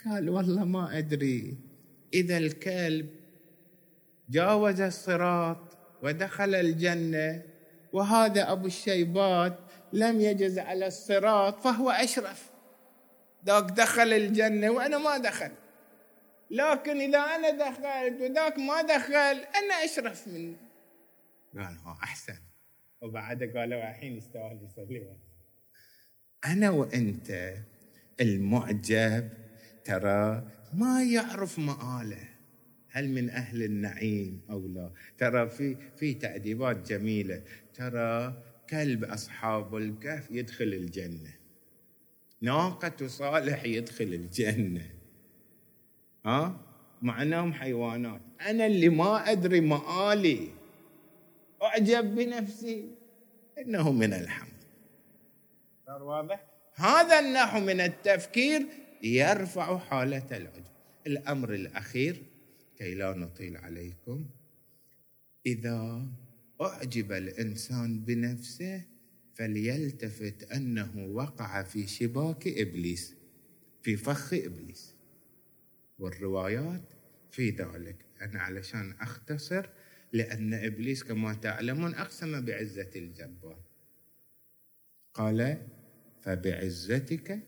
قال 0.09 0.29
والله 0.29 0.65
ما 0.65 0.97
أدري. 0.97 1.57
إذا 2.13 2.37
الكلب 2.37 3.09
جاوز 4.29 4.81
الصراط 4.81 5.77
ودخل 6.03 6.55
الجنة 6.55 7.43
وهذا 7.93 8.51
أبو 8.51 8.67
الشيبات 8.67 9.59
لم 9.93 10.21
يجز 10.21 10.59
على 10.59 10.87
الصراط 10.87 11.63
فهو 11.63 11.89
أشرف. 11.89 12.51
ذاك 13.45 13.63
دخل 13.63 14.13
الجنة 14.13 14.69
وأنا 14.69 14.97
ما 14.97 15.17
دخل. 15.17 15.51
لكن 16.51 16.97
إذا 17.01 17.19
أنا 17.19 17.49
دخلت 17.51 18.21
وذاك 18.21 18.59
ما 18.59 18.81
دخل 18.81 19.37
أنا 19.55 19.73
أشرف 19.85 20.27
منه. 20.27 20.55
قال 21.57 21.77
هو 21.77 21.91
أحسن. 22.03 22.37
وبعد 23.01 23.43
قالوا 23.43 23.89
الحين 23.89 24.17
يستاهل 24.17 24.59
يصلي 24.63 25.17
أنا 26.45 26.69
وأنت 26.69 27.53
المعجب 28.21 29.29
ترى 29.87 30.43
ما 30.73 31.03
يعرف 31.03 31.59
مآله. 31.59 32.29
هل 32.89 33.09
من 33.09 33.29
أهل 33.29 33.63
النعيم 33.63 34.41
أو 34.49 34.67
لا؟ 34.67 34.91
ترى 35.17 35.49
في 35.49 35.77
في 35.95 36.13
تأديبات 36.13 36.91
جميلة. 36.91 37.41
ترى 37.73 38.43
كلب 38.69 39.03
أصحاب 39.03 39.75
الكهف 39.75 40.31
يدخل 40.31 40.65
الجنة. 40.65 41.33
ناقة 42.41 43.07
صالح 43.07 43.63
يدخل 43.63 44.05
الجنة. 44.05 44.85
ها؟ 46.25 46.61
معناهم 47.01 47.53
حيوانات. 47.53 48.21
أنا 48.41 48.65
اللي 48.65 48.89
ما 48.89 49.31
أدري 49.31 49.61
مآلي. 49.61 50.49
أعجب 51.63 52.15
بنفسي 52.15 52.89
إنه 53.57 53.91
من 53.91 54.13
الحمد. 54.13 54.63
صار 55.85 56.03
واضح؟ 56.03 56.45
هذا 56.75 57.19
النحو 57.19 57.59
من 57.59 57.81
التفكير 57.81 58.67
يرفع 59.03 59.77
حالة 59.77 60.37
العجب. 60.37 60.63
الأمر 61.07 61.53
الأخير 61.53 62.23
كي 62.77 62.95
لا 62.95 63.13
نطيل 63.13 63.57
عليكم 63.57 64.25
إذا 65.45 66.07
أعجب 66.61 67.11
الإنسان 67.11 67.99
بنفسه 67.99 68.81
فليلتفت 69.33 70.51
أنه 70.51 71.05
وقع 71.05 71.63
في 71.63 71.87
شباك 71.87 72.47
إبليس 72.47 73.15
في 73.81 73.97
فخ 73.97 74.33
إبليس. 74.33 74.95
والروايات 75.99 76.93
في 77.31 77.49
ذلك. 77.49 78.05
أنا 78.21 78.39
علشان 78.39 78.91
أختصر 79.01 79.69
لأن 80.13 80.53
إبليس 80.53 81.03
كما 81.03 81.33
تعلمون 81.33 81.95
أقسم 81.95 82.45
بعزة 82.45 82.89
الجبار. 82.95 83.59
قال 85.13 85.67
فبعزتك 86.21 87.39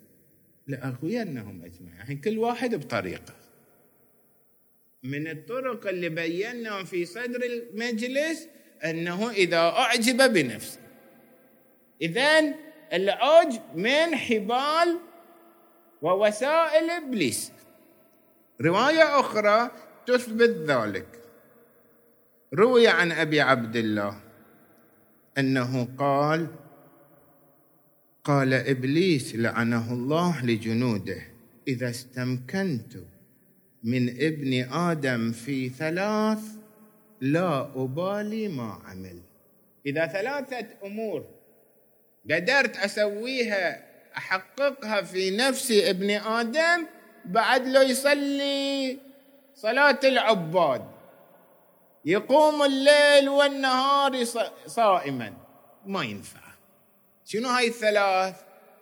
لأغوينهم 0.69 1.65
أجمعين. 1.65 1.95
يعني 1.97 2.15
كل 2.15 2.37
واحد 2.37 2.75
بطريقة. 2.75 3.33
من 5.03 5.27
الطرق 5.27 5.87
اللي 5.87 6.09
بيناها 6.09 6.83
في 6.83 7.05
صدر 7.05 7.43
المجلس 7.43 8.47
أنه 8.83 9.29
إذا 9.29 9.57
أعجب 9.57 10.33
بنفسه. 10.33 10.79
إذن 12.01 12.55
العجب 12.93 13.61
من 13.75 14.15
حبال 14.15 14.99
ووسائل 16.01 16.89
إبليس. 16.89 17.51
رواية 18.61 19.19
أخرى 19.19 19.71
تثبت 20.05 20.49
ذلك. 20.49 21.07
روي 22.53 22.87
عن 22.87 23.11
أبي 23.11 23.41
عبد 23.41 23.75
الله 23.75 24.21
أنه 25.37 25.87
قال 25.97 26.47
قال 28.29 28.53
إبليس 28.53 29.35
لعنه 29.35 29.93
الله 29.93 30.45
لجنوده 30.45 31.21
إذا 31.67 31.89
استمكنت 31.89 32.93
من 33.83 34.09
ابن 34.09 34.73
آدم 34.73 35.31
في 35.31 35.69
ثلاث 35.69 36.39
لا 37.21 37.61
أبالي 37.75 38.47
ما 38.47 38.79
عمل. 38.85 39.19
إذا 39.85 40.07
ثلاثة 40.07 40.67
أمور 40.83 41.25
قدرت 42.31 42.77
أسويها 42.77 43.83
أحققها 44.17 45.01
في 45.01 45.31
نفس 45.37 45.71
ابن 45.71 46.09
آدم 46.09 46.85
بعد 47.25 47.67
لو 47.67 47.81
يصلي 47.81 48.97
صلاة 49.55 49.99
العباد. 50.03 50.85
يقوم 52.05 52.63
الليل 52.63 53.29
والنهار 53.29 54.23
صائما. 54.65 55.33
ما 55.85 56.03
ينفع. 56.03 56.48
شنو 57.29 57.49
هاي 57.49 57.67
الثلاث؟ 57.67 58.35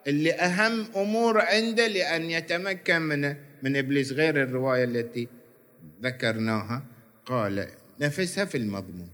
اللي 0.08 0.34
أهم 0.34 0.88
أمور 0.96 1.42
عنده 1.42 1.88
لأن 1.88 2.32
يتمكن 2.32 3.02
من 3.02 3.36
من 3.64 3.78
إبليس 3.78 4.12
غير 4.12 4.44
الرواية 4.44 4.84
التي 4.84 5.28
ذكرناها. 6.02 6.84
قال 7.26 7.68
نفسها 8.00 8.46
في 8.46 8.58
المضمون. 8.58 9.10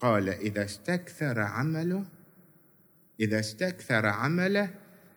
قال 0.00 0.28
إذا 0.28 0.64
استكثر 0.64 1.40
عمله 1.40 2.04
إذا 3.20 3.40
استكثر 3.40 4.06
عمله 4.06 4.70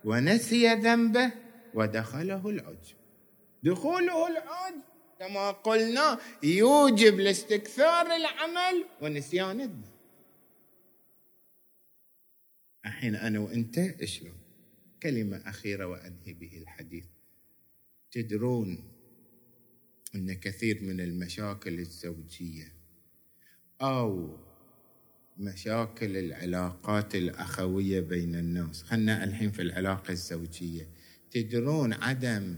ونسي 0.05 0.73
ذنبه 0.73 1.31
ودخله 1.73 2.49
العجب. 2.49 2.97
دخوله 3.63 4.27
العجب 4.27 4.81
كما 5.19 5.51
قلنا 5.51 6.17
يوجب 6.43 7.19
لاستكثار 7.19 8.05
العمل 8.05 8.85
ونسيان 9.01 9.61
الذنب. 9.61 9.90
الحين 12.85 13.15
أنا 13.15 13.39
وأنت 13.39 14.05
شلون 14.05 14.37
كلمة 15.03 15.37
أخيرة 15.37 15.85
وأنهي 15.85 16.33
به 16.33 16.57
الحديث. 16.57 17.05
تدرون 18.11 18.83
أن 20.15 20.33
كثير 20.33 20.83
من 20.83 21.01
المشاكل 21.01 21.79
الزوجية 21.79 22.73
أو 23.81 24.37
مشاكل 25.37 26.17
العلاقات 26.17 27.15
الأخوية 27.15 27.99
بين 27.99 28.35
الناس 28.35 28.83
خلنا 28.83 29.23
الحين 29.23 29.51
في 29.51 29.61
العلاقة 29.61 30.11
الزوجية. 30.11 30.87
تدرون 31.31 31.93
عدم 31.93 32.55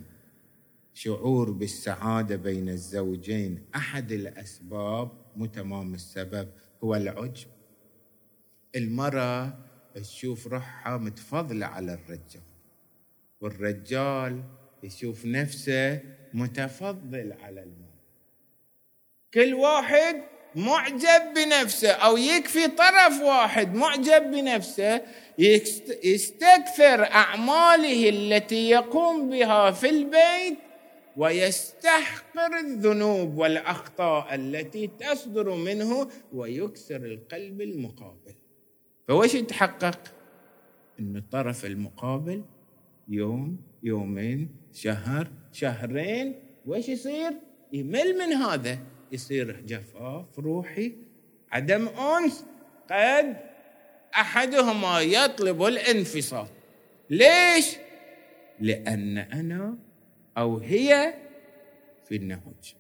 شعور 0.94 1.52
بالسعادة 1.52 2.36
بين 2.36 2.70
الزوجين 2.70 3.66
أحد 3.76 4.12
الأسباب 4.12 5.12
مو 5.36 5.46
تمام 5.46 5.94
السبب 5.94 6.50
هو 6.84 6.96
العجب. 6.96 7.48
المرأة 8.76 9.73
تشوف 9.96 10.48
روحها 10.48 10.98
متفضلة 10.98 11.66
على 11.66 11.94
الرجال. 11.94 12.44
والرجال 13.42 14.44
يشوف 14.84 15.26
نفسه 15.26 16.00
متفضل 16.34 17.34
على 17.44 17.64
المرأة. 17.64 17.94
كل 19.34 19.54
واحد 19.54 20.16
معجب 20.56 21.34
بنفسه 21.36 21.92
أو 21.92 22.18
يكفي 22.18 22.68
طرف 22.68 23.22
واحد 23.22 23.74
معجب 23.76 24.32
بنفسه 24.32 25.02
يستكثر 26.04 27.04
أعماله 27.04 28.10
التي 28.10 28.70
يقوم 28.70 29.30
بها 29.30 29.72
في 29.72 29.90
البيت 29.90 30.58
ويستحقر 31.18 32.60
الذنوب 32.60 33.38
والأخطاء 33.38 34.36
التي 34.36 34.88
تصدر 34.88 35.56
منه 35.56 36.10
ويكسر 36.34 36.96
القلب 36.96 37.62
المقابل. 37.62 38.36
فوش 39.08 39.34
يتحقق؟ 39.36 40.00
ان 41.00 41.18
الطرف 41.18 41.66
المقابل 41.66 42.44
يوم 43.08 43.58
يومين 43.84 44.50
شهر 44.74 45.28
شهرين. 45.52 46.36
وش 46.66 46.90
يصير؟ 46.90 47.32
يمل 47.74 48.18
من 48.18 48.34
هذا. 48.34 48.80
يصير 49.12 49.62
جفاف 49.62 50.40
روحي 50.40 50.96
عدم 51.52 51.88
أنس. 51.88 52.46
قد 52.92 53.38
أحدهما 54.16 55.02
يطلب 55.02 55.64
الانفصال. 55.64 56.48
ليش؟ 57.10 57.78
لأن 58.60 59.18
أنا 59.18 59.78
أو 60.38 60.58
هي 60.58 61.14
في 62.06 62.16
النهج. 62.16 62.76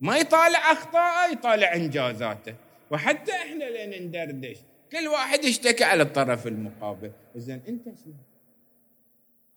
ما 0.00 0.16
يطالع 0.16 0.72
اخطائه 0.72 1.32
يطالع 1.32 1.74
إنجازاته. 1.74 2.54
وحتى 2.90 3.32
إحنا 3.32 3.64
لين 3.64 4.08
ندردش. 4.08 4.58
كل 4.92 5.08
واحد 5.08 5.44
يشتكي 5.44 5.84
على 5.84 6.02
الطرف 6.02 6.46
المقابل. 6.46 7.12
زين 7.36 7.60
أنت 7.68 7.84
شنو؟ 7.84 8.14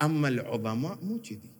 أما 0.02 0.28
العظماء 0.28 0.98
مو 1.04 1.22
كذي. 1.22 1.52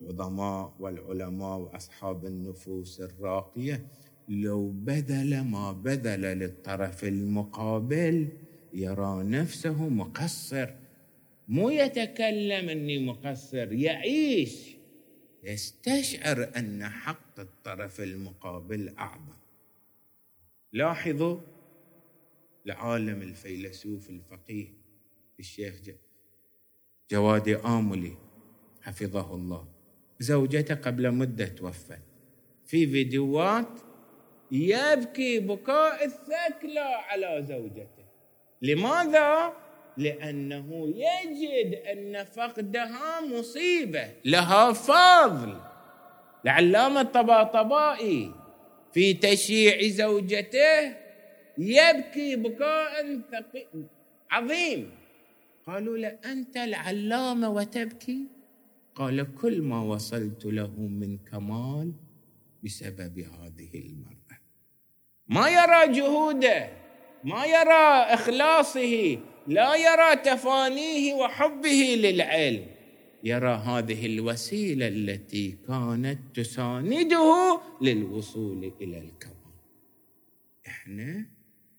العظماء 0.00 0.74
والعلماء 0.80 1.58
وأصحاب 1.58 2.26
النفوس 2.26 3.00
الراقية 3.00 3.86
لو 4.28 4.68
بذل 4.70 5.40
ما 5.40 5.72
بذل 5.72 6.20
للطرف 6.20 7.04
المقابل 7.04 8.28
يرى 8.72 9.22
نفسه 9.24 9.88
مقصر. 9.88 10.70
مو 11.48 11.70
يتكلم 11.70 12.68
إني 12.68 13.06
مقصر 13.06 13.72
يعيش. 13.72 14.76
يستشعر 15.42 16.50
أن 16.56 16.88
حق 16.88 17.40
الطرف 17.40 18.00
المقابل 18.00 18.94
أعظم. 18.98 19.37
لاحظوا 20.72 21.40
العالم 22.66 23.22
الفيلسوف 23.22 24.10
الفقيه 24.10 24.66
الشيخ 25.40 25.74
جوادي 27.10 27.56
آملي 27.56 28.16
حفظه 28.82 29.34
الله. 29.34 29.68
زوجته 30.20 30.74
قبل 30.74 31.10
مدة 31.10 31.46
توفت. 31.46 32.02
في 32.66 32.86
فيديوهات 32.86 33.80
يبكي 34.50 35.40
بكاء 35.40 36.04
الثكلى 36.04 36.80
على 36.80 37.44
زوجته. 37.48 38.04
لماذا؟ 38.62 39.52
لأنه 39.96 40.94
يجد 40.96 41.74
أن 41.74 42.24
فقدها 42.24 43.20
مصيبة. 43.20 44.12
لها 44.24 44.72
فضل. 44.72 45.60
العلامة 46.44 47.00
الطباطبائي 47.00 48.32
في 48.98 49.14
تشييع 49.14 49.88
زوجته 49.88 50.96
يبكي 51.58 52.36
بكاء 52.36 53.20
عظيم. 54.30 54.90
قالوا 55.66 55.98
له 55.98 56.18
أنت 56.24 56.56
العلامة 56.56 57.50
وتبكي؟ 57.50 58.26
قال 58.94 59.34
كل 59.34 59.62
ما 59.62 59.82
وصلت 59.82 60.44
له 60.44 60.76
من 60.76 61.18
كمال 61.18 61.92
بسبب 62.64 63.18
هذه 63.18 63.72
المرأة. 63.74 64.38
ما 65.28 65.48
يرى 65.48 65.92
جهوده 65.98 66.70
ما 67.24 67.44
يرى 67.44 68.14
إخلاصه 68.18 69.18
لا 69.46 69.76
يرى 69.76 70.16
تفانيه 70.16 71.14
وحبه 71.14 71.80
للعلم. 72.02 72.66
يرى 73.24 73.54
هذه 73.54 74.06
الوسيلة 74.06 74.88
التي 74.88 75.56
كانت 75.66 76.18
تسانده 76.34 77.60
للوصول 77.82 78.72
إلى 78.80 78.98
الكمال 78.98 79.38
إحنا 80.66 81.26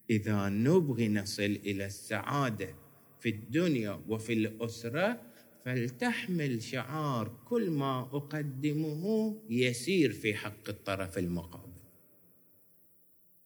إذا 0.10 0.49
نبغي 0.49 1.08
نصل 1.10 1.43
إلى 1.65 1.86
السعادة 1.86 2.75
في 3.19 3.30
الدنيا 3.30 4.02
وفي 4.08 4.34
الأسرة 4.34 5.21
فلتحمل 5.65 6.62
شعار 6.62 7.38
كل 7.45 7.69
ما 7.69 7.99
أقدمه 8.02 9.36
يسير 9.49 10.12
في 10.12 10.36
حق 10.36 10.69
الطرف 10.69 11.17
المقابل. 11.17 11.80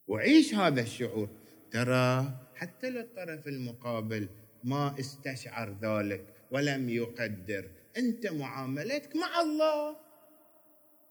وعيش 0.08 0.54
هذا 0.56 0.82
الشعور. 0.82 1.30
ترى 1.72 2.40
حتى 2.56 2.90
للطرف 2.90 3.48
المقابل 3.48 4.30
ما 4.64 5.00
استشعر 5.00 5.78
ذلك 5.82 6.26
ولم 6.52 6.90
يقدر. 6.90 7.70
أنت 7.98 8.28
معاملتك 8.28 9.16
مع 9.16 9.42
الله. 9.42 9.96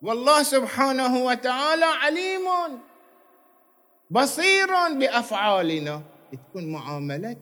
والله 0.03 0.43
سبحانه 0.43 1.25
وتعالى 1.25 1.85
عليم 1.85 2.47
بصير 4.11 4.69
بأفعالنا. 4.99 6.03
تكون 6.33 6.73
معاملتك 6.73 7.39